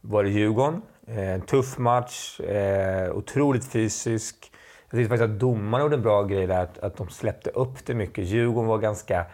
[0.00, 0.82] var det Djurgården.
[1.06, 4.52] Eh, en tuff match, eh, otroligt fysisk.
[4.90, 7.86] Jag tyckte faktiskt att domarna gjorde en bra grej där, att, att de släppte upp
[7.86, 8.24] det mycket.
[8.24, 9.26] Djurgården var ganska...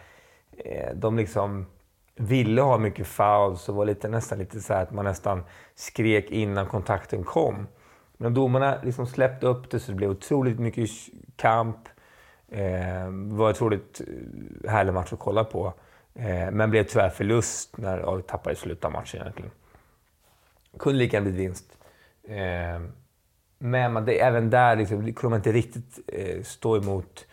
[0.57, 1.67] Eh, de liksom
[2.17, 6.67] ville ha mycket fouls och var lite, nästan lite så att man nästan skrek innan
[6.67, 7.67] kontakten kom.
[8.17, 10.91] Men domarna liksom släppte upp det så det blev otroligt mycket
[11.37, 11.77] kamp.
[12.49, 15.75] Eh, var en otroligt eh, härlig match att kolla på.
[16.15, 19.51] Eh, men blev tyvärr förlust när AIK tappade i slutet av matchen egentligen.
[20.79, 21.79] Kunde lika gärna blivit vinst.
[22.25, 23.04] Eh,
[23.65, 27.27] men det, även där liksom, kunde man inte riktigt eh, stå emot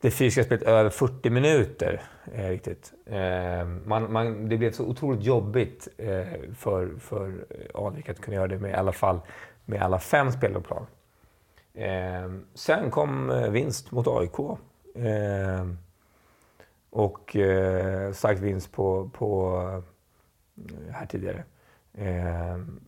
[0.00, 2.02] det fysiska spelet över 40 minuter.
[2.34, 2.92] Eh, riktigt.
[3.06, 6.26] Eh, man, man, det blev så otroligt jobbigt eh,
[6.58, 7.44] för, för
[7.74, 9.20] Alvik att kunna göra det med i alla fall
[9.64, 10.86] med alla fem spelare på plan.
[11.74, 14.38] Eh, sen kom eh, vinst mot AIK.
[14.94, 15.66] Eh,
[16.90, 19.60] och eh, stark vinst på, på
[20.56, 21.44] eh, här tidigare.
[21.98, 22.80] Ehm,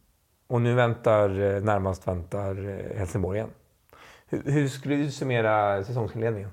[0.48, 3.50] och nu väntar, eh, närmast väntar eh, Helsingborg igen.
[4.28, 6.50] Hur, hur skulle du summera säsongsinledningen?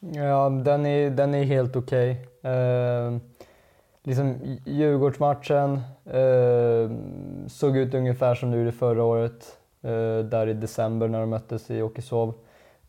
[0.00, 2.26] Ja, den är, den är helt okej.
[2.40, 2.52] Okay.
[2.52, 3.16] Eh,
[4.02, 6.90] liksom Djurgårdsmatchen eh,
[7.48, 9.58] såg ut ungefär som det gjorde förra året.
[9.82, 12.34] Eh, där i december när de möttes i Åkeshov.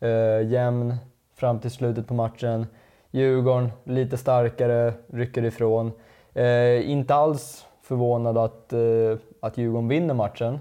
[0.00, 0.96] Eh, jämn
[1.34, 2.66] fram till slutet på matchen.
[3.10, 5.92] Djurgården lite starkare, rycker ifrån.
[6.34, 10.58] Eh, inte alls förvånad att, eh, att Djurgården vinner matchen.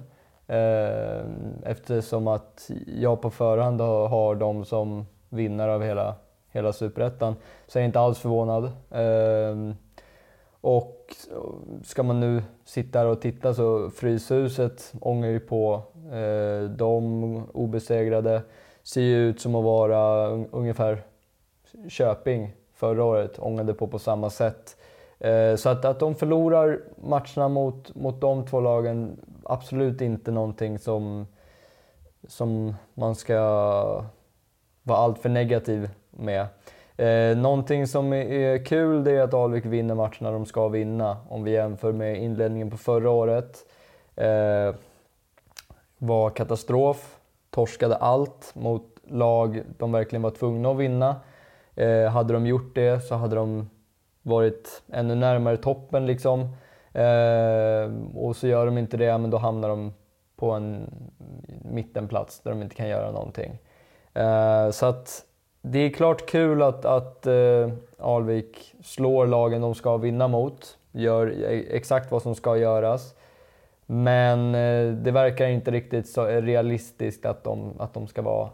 [0.48, 1.26] Eh,
[1.64, 6.16] eftersom att jag på förhand har dem som vinnare av hela,
[6.52, 7.36] hela superettan.
[7.68, 8.64] Så jag är inte alls förvånad.
[8.92, 9.76] Eh,
[10.62, 11.16] och
[11.84, 15.82] ska man nu sitta här och titta så Fryshuset ångar ju på.
[16.12, 18.42] Eh, de obesegrade
[18.84, 21.04] ser ju ut som att vara ungefär
[21.90, 24.77] Köping förra året, ångade på på samma sätt.
[25.20, 30.80] Eh, så att, att de förlorar matcherna mot, mot de två lagen, absolut inte någonting
[30.80, 31.28] som,
[32.28, 33.36] som man ska
[34.84, 36.48] vara alltför negativ med.
[36.98, 41.18] Eh, någonting som är kul det är att Alvik vinner matcherna de ska vinna.
[41.30, 43.66] Om vi jämför med inledningen på förra året.
[44.16, 44.76] Eh,
[45.98, 51.16] var katastrof, torskade allt mot lag de verkligen var tvungna att vinna.
[51.76, 53.70] Eh, hade de gjort det så hade de
[54.28, 56.42] varit ännu närmare toppen liksom.
[56.94, 59.94] Eh, och så gör de inte det, men då hamnar de
[60.36, 60.94] på en
[61.72, 63.60] mittenplats där de inte kan göra någonting.
[64.14, 65.26] Eh, så att
[65.62, 71.28] det är klart kul att, att eh, Alvik slår lagen de ska vinna mot, gör
[71.28, 73.16] e-, exakt vad som ska göras.
[73.86, 78.50] Men eh, det verkar inte riktigt så realistiskt att de, att de ska vara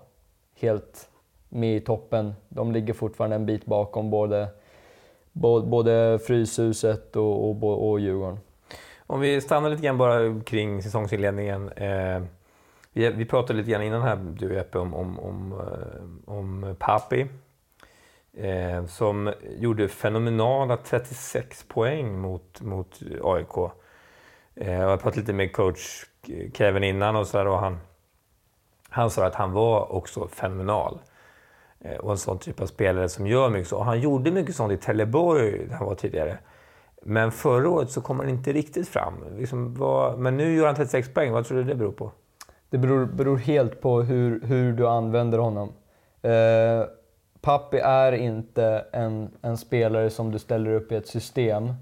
[0.60, 1.10] helt
[1.50, 2.34] med i toppen.
[2.50, 4.48] De ligger fortfarande en bit bakom både,
[5.34, 8.40] både Fryshuset och, och, och Djurgården.
[9.08, 11.70] Om vi stannar lite grann bara kring säsongsinledningen.
[11.70, 12.24] Eh,
[12.94, 16.76] vi, vi pratade lite grann innan här, du och Jeppe, om, om, om, eh, om
[16.80, 17.28] Papi.
[18.38, 23.58] Eh, som gjorde fenomenala 36 poäng mot, mot AIK.
[24.56, 26.06] Eh, jag pratade lite med coach
[26.54, 27.78] Kevin innan och, så där, och han,
[28.90, 31.00] han sa att han var också fenomenal.
[31.84, 33.78] Eh, och en sån typ av spelare som gör mycket så.
[33.78, 36.38] Och han gjorde mycket sånt i Trelleborg där han var tidigare.
[37.02, 39.14] Men förra året så kom han inte riktigt fram.
[39.38, 41.32] Liksom var, men nu gör han 36 poäng.
[41.32, 42.12] Vad tror du det beror på?
[42.70, 45.74] Det beror, beror helt på hur, hur du använder honom.
[46.22, 46.88] Eh,
[47.42, 51.74] Pappi är inte en, en spelare som du ställer upp i ett system.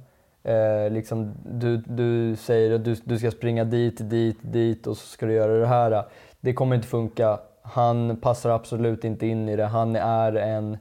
[0.44, 5.08] Eh, liksom, du, du säger att du, du ska springa dit, dit, dit och så
[5.08, 6.04] ska du göra det här.
[6.40, 7.40] Det kommer inte funka.
[7.62, 9.66] Han passar absolut inte in i det.
[9.66, 10.78] Han är, en,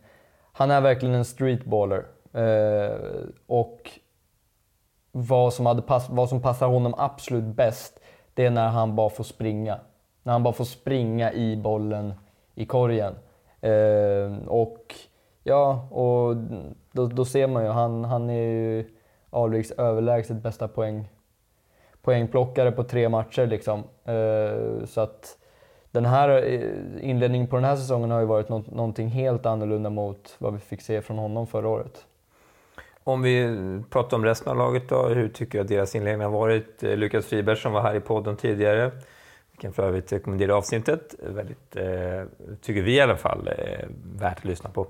[0.52, 2.06] han är verkligen en streetballer.
[2.32, 2.98] Eh,
[3.46, 3.90] och
[5.12, 8.00] vad som, hade pass, vad som passar honom absolut bäst,
[8.34, 9.78] det är när han bara får springa.
[10.22, 12.14] När han bara får springa i bollen
[12.54, 13.14] i korgen.
[13.60, 14.94] Eh, och
[15.42, 16.36] ja, och
[16.92, 18.90] då, då, ser man ju, han, han är ju
[19.30, 21.08] Alviks överlägset bästa poäng,
[22.02, 23.46] poängplockare på tre matcher.
[23.46, 23.84] Liksom.
[24.04, 25.36] Eh, så att
[25.90, 29.90] den här eh, inledningen på den här säsongen har ju varit något, någonting helt annorlunda
[29.90, 32.06] mot vad vi fick se från honom förra året.
[33.04, 33.56] Om vi
[33.90, 36.82] pratar om resten av laget då, hur tycker du att deras inledning har varit?
[36.82, 38.90] Eh, Lukas Friberg som var här i podden tidigare,
[39.52, 42.24] vi kan för övrigt rekommendera avsnittet, väldigt, eh,
[42.60, 44.86] tycker vi i alla fall, eh, värt att lyssna på.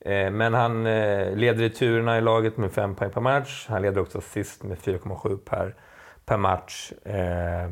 [0.00, 4.00] Eh, men han eh, leder returerna i laget med 5 poäng per match, han leder
[4.00, 5.74] också assist med 4,7 per,
[6.24, 6.92] per match.
[7.04, 7.70] Eh,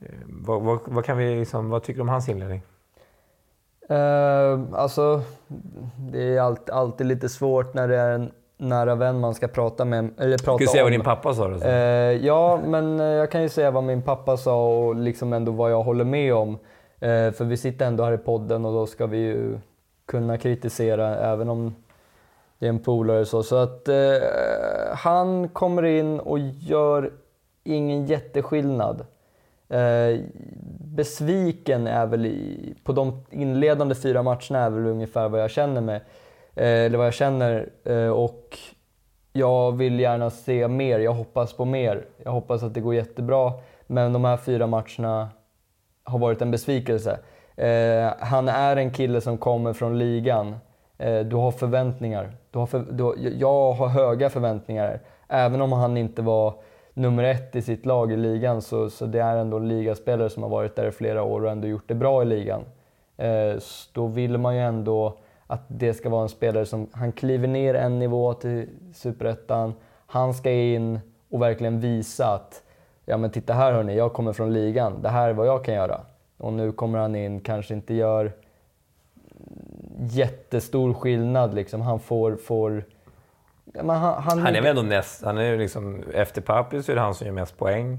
[0.00, 2.62] Eh, vad, vad, vad, kan vi liksom, vad tycker du om hans inledning?
[3.90, 5.22] Uh, alltså,
[6.12, 9.84] det är alltid, alltid lite svårt när det är en nära vän man ska prata
[9.84, 10.10] med.
[10.18, 11.48] Eller prata du ska säga vad din pappa sa?
[11.48, 11.72] Uh,
[12.26, 15.82] ja, men jag kan ju säga vad min pappa sa och liksom ändå vad jag
[15.82, 16.50] håller med om.
[16.50, 19.58] Uh, för vi sitter ändå här i podden och då ska vi ju
[20.06, 21.74] kunna kritisera även om
[22.58, 23.42] det är en polare så.
[23.42, 23.88] Så att
[24.92, 27.12] han kommer in och gör
[27.64, 29.06] ingen jätteskillnad.
[29.68, 30.20] Eh,
[30.80, 35.80] besviken är väl i, på de inledande fyra matcherna är väl ungefär vad jag känner
[35.80, 35.96] mig.
[36.54, 37.68] Eh, eller vad jag känner.
[37.84, 38.58] Eh, och
[39.32, 40.98] jag vill gärna se mer.
[40.98, 42.06] Jag hoppas på mer.
[42.24, 43.52] Jag hoppas att det går jättebra.
[43.86, 45.28] Men de här fyra matcherna
[46.04, 47.18] har varit en besvikelse.
[47.56, 50.56] Eh, han är en kille som kommer från ligan.
[50.98, 52.32] Eh, du har förväntningar.
[52.50, 55.00] Du har för, du, jag har höga förväntningar.
[55.28, 56.54] Även om han inte var
[56.94, 60.42] nummer ett i sitt lag i ligan så, så det är ändå en ligaspelare som
[60.42, 62.62] har varit där i flera år och ändå gjort det bra i ligan.
[63.16, 63.56] Eh,
[63.92, 67.74] då vill man ju ändå att det ska vara en spelare som, han kliver ner
[67.74, 69.74] en nivå till superettan,
[70.06, 72.62] han ska in och verkligen visa att
[73.04, 75.74] ja men titta här hörni, jag kommer från ligan, det här är vad jag kan
[75.74, 76.00] göra.
[76.36, 78.32] Och nu kommer han in, kanske inte gör
[79.98, 81.80] jättestor skillnad liksom.
[81.80, 82.84] Han får, får
[83.76, 87.02] han, han, han, är väl ändå näst, han är liksom, efter Papi så är det
[87.02, 87.98] han som gör mest poäng.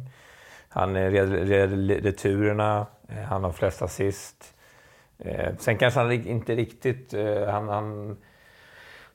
[0.76, 1.12] Han är
[2.02, 4.54] returerna, eh, han har flest assist.
[5.20, 7.14] Eh, sen kanske han inte riktigt...
[7.14, 8.18] Eh, han, han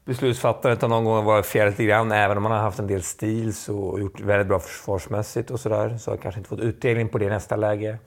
[0.04, 3.02] beslutsfattandet har någon gång varit fel lite grann, även om han har haft en del
[3.02, 5.96] stils och gjort väldigt bra försvarsmässigt och sådär.
[5.96, 7.98] Så har han kanske inte fått utdelning på det i nästa läge.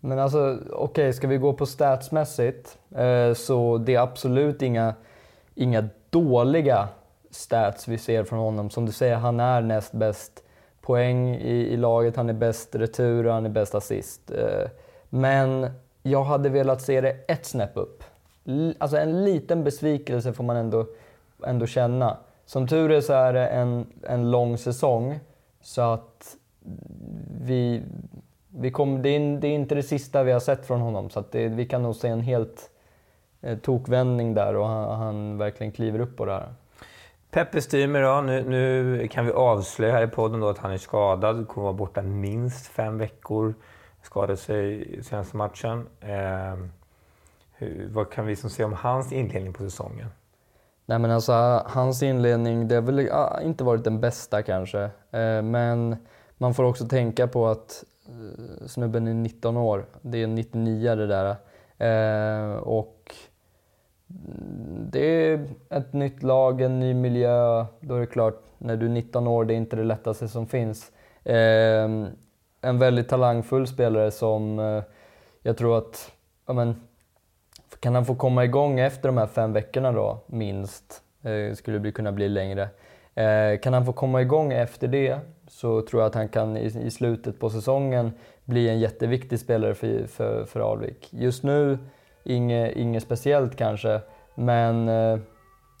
[0.00, 2.78] Men alltså, okej, okay, ska vi gå på statsmässigt
[3.34, 4.94] så det är absolut inga,
[5.54, 6.88] inga dåliga
[7.34, 8.70] stats vi ser från honom.
[8.70, 10.42] Som du säger, han är näst bäst
[10.80, 14.30] poäng i, i laget, han är bäst retur och han är bäst assist.
[14.30, 14.70] Eh,
[15.08, 15.70] men
[16.02, 18.04] jag hade velat se det ett snäpp upp.
[18.78, 20.86] Alltså en liten besvikelse får man ändå,
[21.46, 22.16] ändå känna.
[22.46, 25.20] som tur är så är det en, en lång säsong.
[25.60, 26.36] Så att
[27.40, 27.82] vi,
[28.48, 31.10] vi kom, det, är, det är inte det sista vi har sett från honom.
[31.10, 32.70] Så att det, vi kan nog se en helt
[33.40, 36.54] eh, tokvändning där och han, han verkligen kliver upp på det här.
[37.34, 40.78] Peppe Stymer då, nu, nu, kan vi avslöja här i podden då att han är
[40.78, 43.54] skadad, kommer vara borta minst fem veckor.
[44.02, 45.86] Skadade sig i senaste matchen.
[46.00, 46.54] Eh,
[47.52, 50.08] hur, vad kan vi som se om hans inledning på säsongen?
[50.86, 51.32] Nej men alltså
[51.66, 53.08] hans inledning, det har väl
[53.42, 54.82] inte varit den bästa kanske.
[55.10, 55.96] Eh, men
[56.38, 59.86] man får också tänka på att eh, snubben är 19 år.
[60.02, 61.36] Det är 99 det där.
[61.78, 63.14] Eh, och
[64.90, 67.64] det är ett nytt lag, en ny miljö.
[67.80, 70.46] Då är det klart, när du är 19 år, det är inte det lättaste som
[70.46, 70.92] finns.
[71.24, 72.06] Ehm,
[72.60, 74.82] en väldigt talangfull spelare som eh,
[75.42, 76.12] jag tror att,
[76.46, 76.80] ja men,
[77.80, 81.92] kan han få komma igång efter de här fem veckorna då, minst, eh, skulle det
[81.92, 82.68] kunna bli längre.
[83.14, 86.64] Eh, kan han få komma igång efter det så tror jag att han kan i,
[86.64, 88.12] i slutet på säsongen
[88.44, 91.08] bli en jätteviktig spelare för, för, för Alvik.
[91.10, 91.78] Just nu,
[92.24, 94.00] inget, inget speciellt kanske,
[94.34, 95.18] men eh,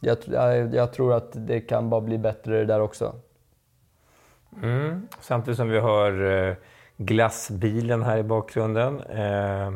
[0.00, 3.14] jag, jag, jag, tror att det kan bara bli bättre där också.
[4.62, 5.08] Mm.
[5.20, 6.56] Samtidigt som vi hör eh,
[6.96, 9.00] glassbilen här i bakgrunden.
[9.00, 9.72] Eh,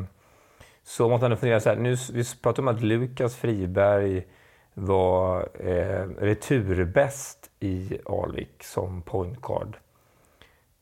[0.82, 4.26] så måste man fundera så här, nu, vi pratade om att Lukas Friberg
[4.74, 9.76] var eh, returbäst i Alvik som pointcard.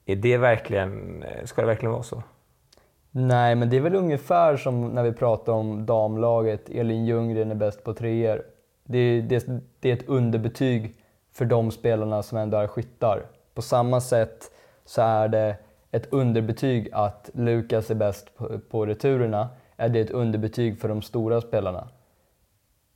[0.06, 2.22] Är det verkligen, eh, ska det verkligen vara så?
[3.18, 6.68] Nej, men det är väl ungefär som när vi pratar om damlaget.
[6.70, 8.42] Elin Ljunggren är bäst på treor.
[8.84, 9.46] Det, det,
[9.80, 10.94] det är ett underbetyg
[11.32, 13.22] för de spelarna som ändå är skyttar.
[13.54, 14.50] På samma sätt
[14.84, 15.56] så är det
[15.90, 21.02] ett underbetyg att Lukas är bäst på, på returerna är det ett underbetyg för de
[21.02, 21.88] stora spelarna.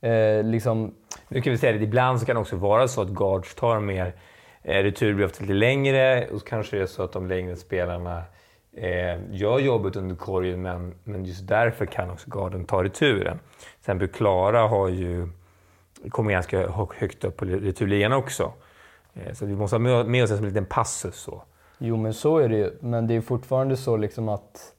[0.01, 0.95] Eh, liksom...
[1.29, 3.81] Nu kan vi säga att ibland så kan det också vara så att guards tar
[3.81, 4.15] mer
[4.63, 7.57] eh, retur blir ofta lite längre och så kanske det är så att de längre
[7.57, 8.23] spelarna
[8.77, 13.39] eh, gör jobbet under korgen men, men just därför kan också garden ta returen.
[13.63, 15.29] Sen exempel Klara har ju
[16.17, 18.53] ganska högt upp på returligan också.
[19.15, 21.17] Eh, så vi måste ha med oss en liten passus.
[21.17, 21.43] Så.
[21.79, 24.75] Jo men så är det ju, men det är fortfarande så liksom att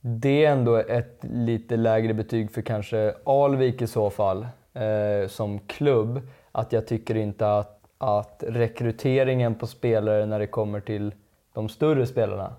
[0.00, 5.58] det är ändå ett lite lägre betyg för kanske Alvik i så fall, eh, som
[5.58, 6.20] klubb.
[6.52, 11.14] Att jag tycker inte att, att rekryteringen på spelare när det kommer till
[11.52, 12.54] de större spelarna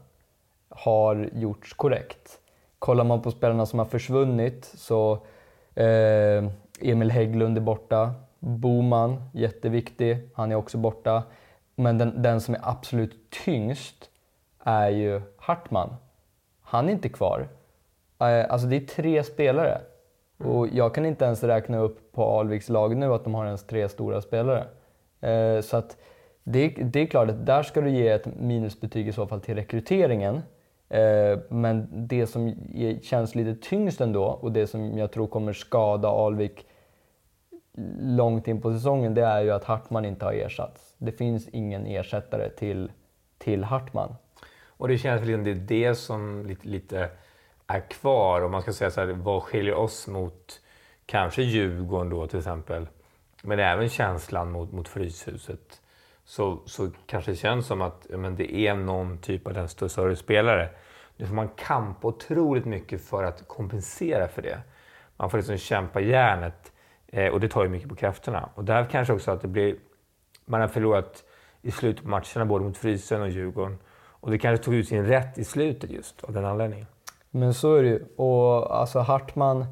[0.76, 2.40] har gjorts korrekt.
[2.80, 5.14] Kollar man på spelarna som har försvunnit så
[5.76, 6.46] eh,
[6.82, 8.14] Emil Hägglund är borta.
[8.40, 11.24] Boman, jätteviktig, han är också borta.
[11.76, 14.10] Men den, den som är absolut tyngst
[14.64, 15.96] är ju Hartman
[16.66, 17.48] han är inte kvar.
[18.20, 19.82] Eh, alltså det är tre spelare.
[20.40, 20.52] Mm.
[20.52, 23.68] Och jag kan inte ens räkna upp på Alviks lag nu att de har ens
[23.68, 24.68] tre stora spelare.
[25.22, 25.98] Eh, så att
[26.44, 29.56] det, det är klart att där ska du ge ett minusbetyg i så fall till
[29.56, 30.42] rekryteringen.
[30.90, 32.56] Eh, men det som
[33.02, 36.66] känns lite tyngst ändå och det som jag tror kommer skada Alvik
[38.00, 40.96] långt in på säsongen, det är ju att Hartman inte har ersatts.
[40.98, 42.92] Det finns ingen ersättare till,
[43.38, 44.16] till Hartman.
[44.68, 47.10] Och det känns väl det är det som lite, lite
[47.68, 48.42] är kvar.
[48.42, 50.62] Om man ska säga så här, vad skiljer oss mot
[51.06, 52.88] kanske Djurgården då till exempel,
[53.44, 55.82] men även känslan mot, mot Fryshuset.
[56.26, 59.70] Så, så kanske det känns som att ja, men det är någon typ av den
[59.70, 60.70] större spelare.
[61.18, 64.60] Nu får man kampa otroligt mycket för att kompensera för det.
[65.18, 66.72] Man får liksom kämpa järnet
[67.08, 68.50] eh, och det tar ju mycket på krafterna.
[68.56, 69.76] Och där kanske också att det blir...
[70.46, 71.24] Man har förlorat
[71.62, 73.78] i slutet på matcherna både mot Frysen och Djurgården.
[73.94, 76.88] Och det kanske tog ut sin rätt i slutet just av den anledningen.
[77.32, 78.06] Men så är det ju.
[78.16, 79.66] Och alltså Hartman,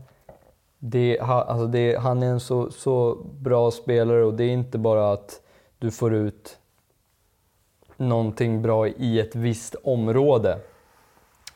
[0.80, 5.12] det, alltså det, han är en så, så bra spelare och det är inte bara
[5.12, 5.43] att
[5.84, 6.58] du får ut
[7.98, 10.60] någonting bra i ett visst område.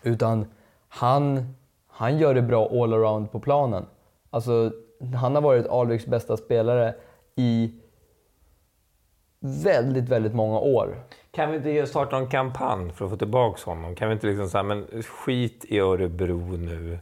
[0.04, 0.46] Utan
[0.88, 1.54] han,
[1.88, 3.86] han gör det bra all around på planen.
[4.30, 4.72] Alltså,
[5.16, 6.96] han har varit Alviks bästa spelare
[7.36, 7.74] i
[9.40, 11.04] väldigt, väldigt många år.
[11.32, 13.96] Kan vi inte starta en kampanj för att få tillbaka honom?
[13.96, 17.00] Kan vi inte liksom säga, men skit i Örebro nu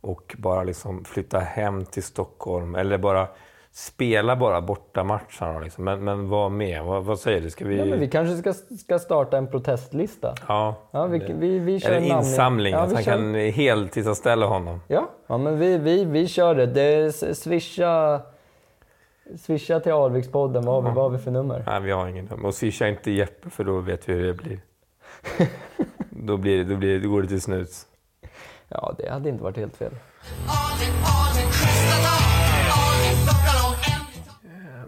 [0.00, 3.28] och bara liksom flytta hem till Stockholm eller bara
[3.76, 5.84] spela bara borta matcherna liksom.
[5.84, 6.84] men, men var med.
[6.84, 7.50] Vad, vad säger du?
[7.50, 7.78] Ska vi...
[7.78, 10.34] Ja, men vi kanske ska, ska starta en protestlista.
[10.48, 10.74] Ja.
[10.90, 13.12] ja vi, vi, vi kör Eller en insamling, ja, så han kör...
[13.12, 14.80] kan heltidsanställa honom.
[14.88, 16.66] Ja, ja men vi, vi, vi kör det.
[16.66, 18.20] det swisha
[19.38, 21.64] Swisha till Alvikspodden, vad, vad har vi för nummer?
[21.66, 22.46] Nej, vi har ingen nummer.
[22.46, 24.60] Och swisha inte Jeppe för då vet vi hur det blir.
[26.10, 27.86] då, blir, då, blir, då går det till snuts.
[28.68, 29.92] Ja, det hade inte varit helt fel.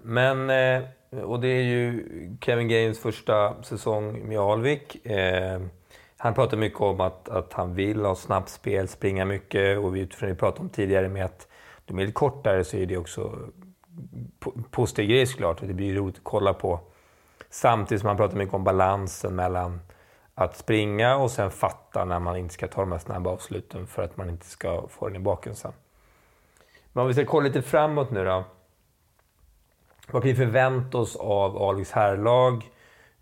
[0.08, 0.82] Men eh,
[1.22, 2.06] och det är ju
[2.40, 5.06] Kevin Gaines första säsong med Alvik.
[5.06, 5.60] Eh,
[6.16, 10.28] han pratar mycket om att, att han vill ha snabbt spel, springa mycket och utifrån
[10.28, 11.48] det vi pratade om tidigare med att
[11.84, 13.38] de är lite kortare så är det också
[14.70, 15.60] positiv grej såklart.
[15.60, 16.80] Det blir roligt att kolla på.
[17.50, 19.80] Samtidigt som han pratar mycket om balansen mellan
[20.34, 24.02] att springa och sen fatta när man inte ska ta de här snabba avsluten för
[24.02, 25.72] att man inte ska få den i baken sen.
[26.92, 28.44] Men om vi ska kolla lite framåt nu då.
[30.10, 32.70] Vad kan vi förvänta oss av Alviks herrlag?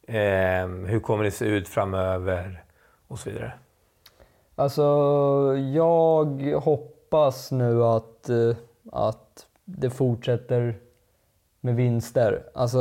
[0.06, 2.64] Eh, hur kommer det se ut framöver?
[3.08, 3.52] Och så vidare.
[4.54, 4.82] Alltså,
[5.74, 8.56] jag hoppas nu att, eh,
[8.92, 10.76] att det fortsätter
[11.60, 12.42] med vinster.
[12.54, 12.80] Alltså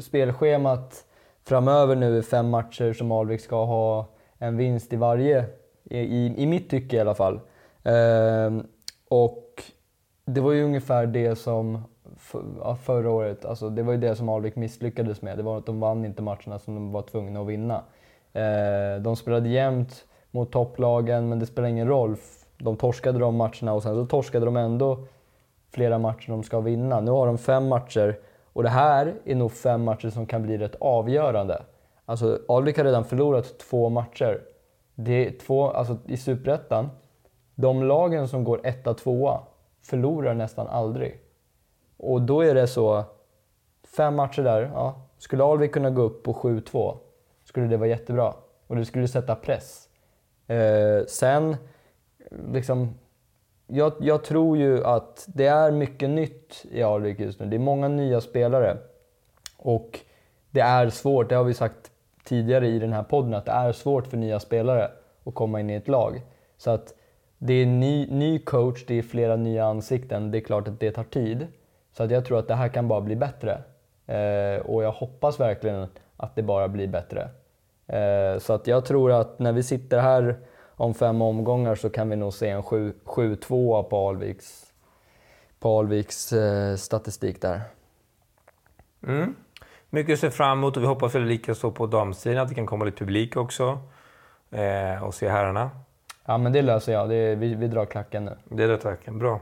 [0.00, 1.04] spelschemat
[1.44, 4.08] framöver nu är fem matcher som Alvik ska ha
[4.38, 5.44] en vinst i varje,
[5.84, 7.40] i, i mitt tycke i alla fall.
[7.82, 8.52] Eh,
[9.08, 9.62] och
[10.24, 11.82] det var ju ungefär det som
[12.34, 15.36] för, förra året, alltså det var ju det som Alvik misslyckades med.
[15.36, 17.82] Det var att de vann inte matcherna som de var tvungna att vinna.
[18.32, 22.16] Eh, de spelade jämnt mot topplagen, men det spelar ingen roll.
[22.58, 24.98] De torskade de matcherna och sen så torskade de ändå
[25.70, 27.00] flera matcher de ska vinna.
[27.00, 28.18] Nu har de fem matcher
[28.52, 31.62] och det här är nog fem matcher som kan bli rätt avgörande.
[32.04, 34.40] Alltså, Alvik har redan förlorat två matcher.
[34.94, 36.90] Det är två, alltså, I Superettan,
[37.54, 39.40] de lagen som går etta, tvåa
[39.82, 41.20] förlorar nästan aldrig.
[42.04, 43.04] Och då är det så,
[43.96, 46.96] fem matcher där, ja, skulle Alvik kunna gå upp på 7-2
[47.44, 48.34] skulle det vara jättebra.
[48.66, 49.88] Och det skulle sätta press.
[50.46, 51.56] Eh, sen,
[52.52, 52.94] liksom,
[53.66, 57.46] jag, jag, tror ju att det är mycket nytt i Alvik just nu.
[57.46, 58.76] Det är många nya spelare.
[59.56, 60.00] Och
[60.50, 61.90] det är svårt, det har vi sagt
[62.24, 64.90] tidigare i den här podden, att det är svårt för nya spelare
[65.24, 66.22] att komma in i ett lag.
[66.56, 66.94] Så att
[67.38, 70.30] det är ny, ny coach, det är flera nya ansikten.
[70.30, 71.46] Det är klart att det tar tid.
[71.96, 73.62] Så att jag tror att det här kan bara bli bättre.
[74.06, 77.28] Eh, och jag hoppas verkligen att det bara blir bättre.
[77.86, 80.38] Eh, så att jag tror att när vi sitter här
[80.76, 84.64] om fem omgångar så kan vi nog se en 7-2 på Alviks,
[85.60, 87.60] på Alviks eh, statistik där.
[89.06, 89.34] Mm.
[89.90, 92.54] Mycket att se fram emot och vi hoppas väl lika så på damsidan att det
[92.54, 93.78] kan komma lite publik också
[94.50, 95.70] eh, och se herrarna.
[96.24, 98.36] Ja men det löser jag, det, vi, vi drar klacken nu.
[98.44, 99.40] Det drar klacken, bra.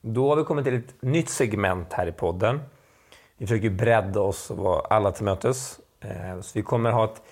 [0.00, 2.60] Då har vi kommit till ett nytt segment här i podden.
[3.36, 5.80] Vi försöker bredda oss och vara alla till mötes.
[6.00, 7.22] Eh, så vi kommer ha ett,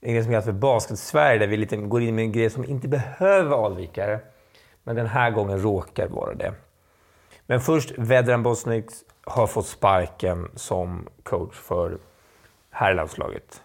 [0.00, 2.64] en grej som kallas för Basket-Sverige där vi lite går in med en grej som
[2.64, 4.20] inte behöver vara avvikare.
[4.82, 6.54] Men den här gången råkar vara det.
[7.46, 11.98] Men först, Vedran Bosnic har fått sparken som coach för
[12.70, 13.62] herrlandslaget.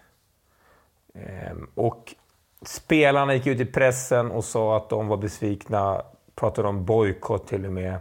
[1.14, 2.16] Ehm, och
[2.62, 6.02] spelarna gick ut i pressen och sa att de var besvikna,
[6.40, 8.00] pratade om bojkott till och med.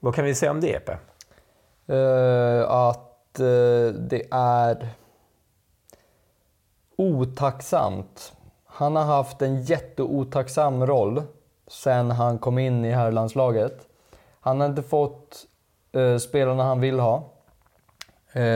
[0.00, 0.98] Vad kan vi säga om det, Epe?
[1.90, 4.88] Uh, att uh, det är
[6.96, 8.32] otacksamt.
[8.66, 11.22] Han har haft en jätteotacksam roll
[11.66, 13.88] sen han kom in i herrlandslaget.
[14.40, 15.46] Han har inte fått
[15.96, 17.32] uh, spelarna han vill ha.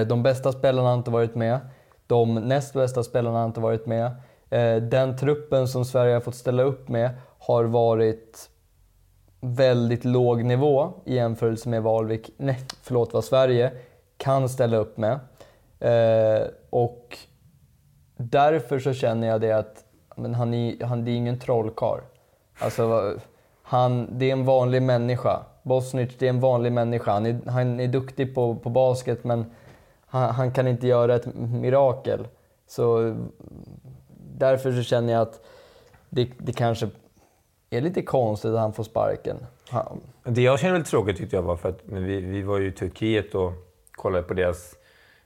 [0.09, 1.61] de bästa spelarna har inte varit med.
[2.07, 4.13] De näst bästa spelarna har inte varit med.
[4.91, 8.50] den truppen som Sverige har fått ställa upp med har varit
[9.41, 13.73] väldigt låg nivå i jämförelse med vad nej, förlåt, vad Sverige
[14.17, 15.19] kan ställa upp med.
[15.81, 17.19] Eh, och
[18.17, 19.85] därför så känner jag det att
[20.17, 22.01] men han, är, han det är ingen trollkarl.
[22.59, 23.15] Alltså,
[23.63, 25.41] han, det är en vanlig människa.
[25.63, 27.13] Bosnic, det är en vanlig människa.
[27.13, 29.45] Han är, han är duktig på, på basket men
[30.07, 32.29] han, han kan inte göra ett mirakel.
[32.67, 33.17] Så
[34.37, 35.41] därför så känner jag att
[36.09, 36.89] det, det kanske
[37.77, 39.37] är lite konstigt att han får sparken.
[39.71, 40.01] Han...
[40.25, 42.73] Det jag känner lite tråkigt tyckte jag var för att vi, vi var ju i
[42.73, 43.53] Turkiet och
[43.93, 44.75] kollade på deras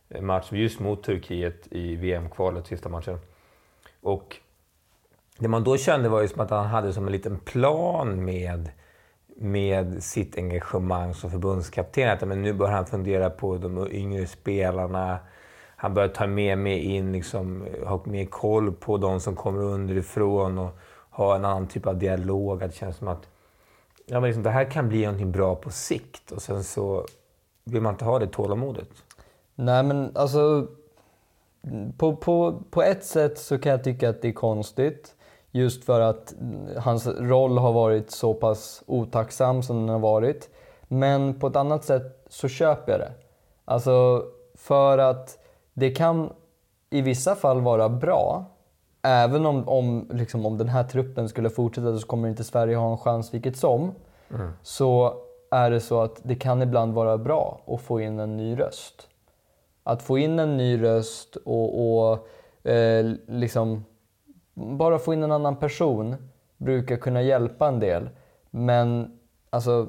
[0.09, 3.19] eh, match just mot Turkiet i VM-kvalet, sista matchen.
[4.03, 4.37] Och
[5.39, 8.71] det man då kände var ju som att han hade som en liten plan med,
[9.37, 12.11] med sitt engagemang som förbundskapten.
[12.11, 15.19] Att men nu börjar han fundera på de yngre spelarna.
[15.77, 20.59] Han börjar ta med mig in, liksom, ha mer koll på de som kommer underifrån.
[20.59, 20.79] Och,
[21.15, 22.63] ha en annan typ av dialog.
[22.63, 23.29] Att det känns som att
[24.07, 26.33] ja, men liksom, det här kan bli någonting bra på sikt.
[26.33, 27.07] Och sen så
[27.65, 28.89] vill man inte ha det tålamodet.
[29.55, 30.67] Nej, men alltså...
[31.99, 35.15] På, på, på ett sätt så kan jag tycka att det är konstigt.
[35.51, 36.35] Just för att
[36.77, 40.51] hans roll har varit så pass otacksam som den har varit.
[40.89, 43.13] Men på ett annat sätt så köper jag det.
[43.65, 45.39] Alltså för att
[45.73, 46.33] det kan
[46.91, 48.45] i vissa fall vara bra
[49.05, 52.91] även om, om, liksom, om den här truppen skulle fortsätta så kommer inte Sverige ha
[52.91, 53.93] en chans vilket som.
[54.31, 54.51] Mm.
[54.63, 55.15] Så
[55.51, 59.09] är det så att det kan ibland vara bra att få in en ny röst.
[59.83, 62.29] Att få in en ny röst och, och
[62.69, 63.85] eh, liksom
[64.55, 66.17] bara få in en annan person
[66.57, 68.09] brukar kunna hjälpa en del.
[68.51, 69.19] Men
[69.51, 69.89] alltså,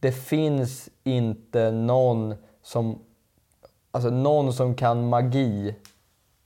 [0.00, 2.98] det finns inte någon som,
[3.90, 5.74] alltså någon som kan magi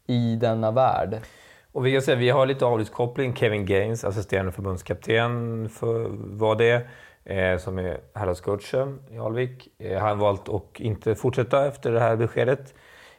[0.07, 1.21] i denna värld.
[1.73, 3.37] Och vi kan säga, vi har lite avlidskoppling.
[3.37, 6.89] Kevin Gaines, assisterande förbundskapten, för, var det.
[7.25, 9.69] Eh, som är herrardscoachen i Alvik.
[9.79, 12.75] Eh, han valt att inte fortsätta efter det här beskedet.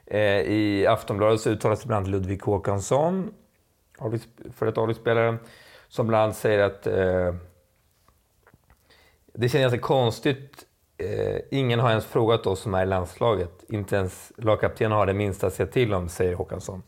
[0.06, 3.34] Eh, I Aftonbladet så uttalas bland annat Ludvig Håkansson,
[4.54, 5.38] för ett Alviksspelare,
[5.88, 7.36] som bland annat säger att eh,
[9.34, 10.66] det känns ganska konstigt.
[10.98, 13.64] Eh, ingen har ens frågat oss som är i landslaget.
[13.70, 16.84] Inte ens lagkaptenen har det minsta att säga till om, säger Håkansson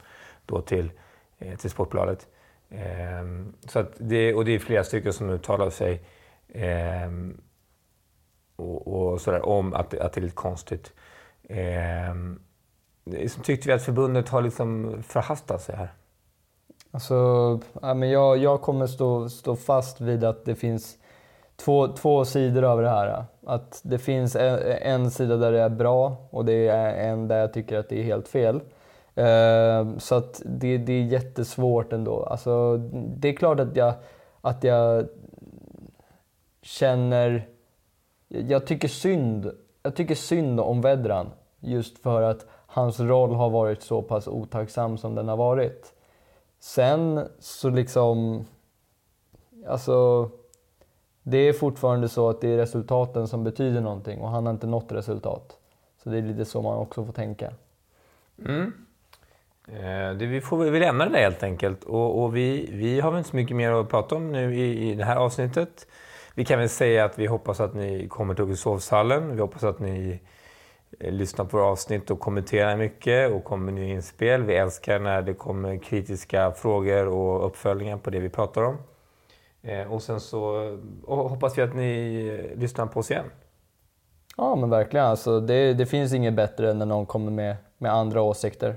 [0.46, 0.92] då till,
[1.44, 2.28] Eh, till Sportbladet.
[2.70, 3.24] Eh,
[3.68, 6.02] så att det, och det är flera stycken som uttalar sig
[6.48, 7.12] eh,
[8.56, 10.94] och, och sådär, om att, att det är lite konstigt.
[11.44, 12.16] Eh,
[13.44, 15.94] tyckte vi att förbundet har liksom förhastat sig här?
[16.92, 17.16] Alltså,
[17.82, 20.98] ja, men jag, jag kommer stå, stå fast vid att det finns
[21.56, 23.26] två, två sidor av det här.
[23.46, 27.40] Att det finns en, en, sida där det är bra och det är en där
[27.40, 28.62] jag tycker att det är helt fel.
[29.18, 32.24] Uh, så att det, det är jättesvårt ändå.
[32.24, 32.78] Alltså,
[33.18, 33.94] det är klart att jag,
[34.42, 35.08] att jag
[36.62, 37.48] känner...
[38.28, 39.52] Jag tycker synd,
[39.84, 44.98] jag tycker synd om Vedran just för att hans roll har varit så pass otacksam
[44.98, 45.94] som den har varit.
[46.60, 48.46] Sen så liksom...
[49.68, 50.30] Alltså
[51.24, 54.68] det är fortfarande så att det är resultaten som betyder någonting och han har inte
[54.68, 55.58] nått resultat.
[56.04, 57.54] Så det är lite så man också får tänka.
[58.46, 58.74] Mm.
[59.68, 61.84] Eh, det, vi, får, vi lämna det där, helt enkelt.
[61.84, 64.90] Och, och, vi, vi har väl inte så mycket mer att prata om nu i,
[64.90, 65.88] i det här avsnittet.
[66.36, 69.36] Vi kan väl säga att vi hoppas att ni kommer till sovsalen.
[69.36, 70.20] Vi hoppas att ni
[71.00, 74.44] eh, lyssnar på våra avsnitt och kommenterar mycket och kommer med nya inspel.
[74.44, 78.78] Vi älskar när det kommer kritiska frågor och uppföljningar på det vi pratar om.
[79.62, 80.44] Eh, och sen så
[81.04, 83.26] och hoppas vi att ni lyssnar på oss igen.
[84.38, 87.94] Ja men verkligen, alltså, det, det finns inget bättre än när någon kommer med, med
[87.94, 88.76] andra åsikter.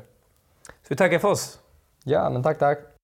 [0.86, 1.58] Så vi tackar för oss.
[2.04, 2.95] Ja, men tack tack.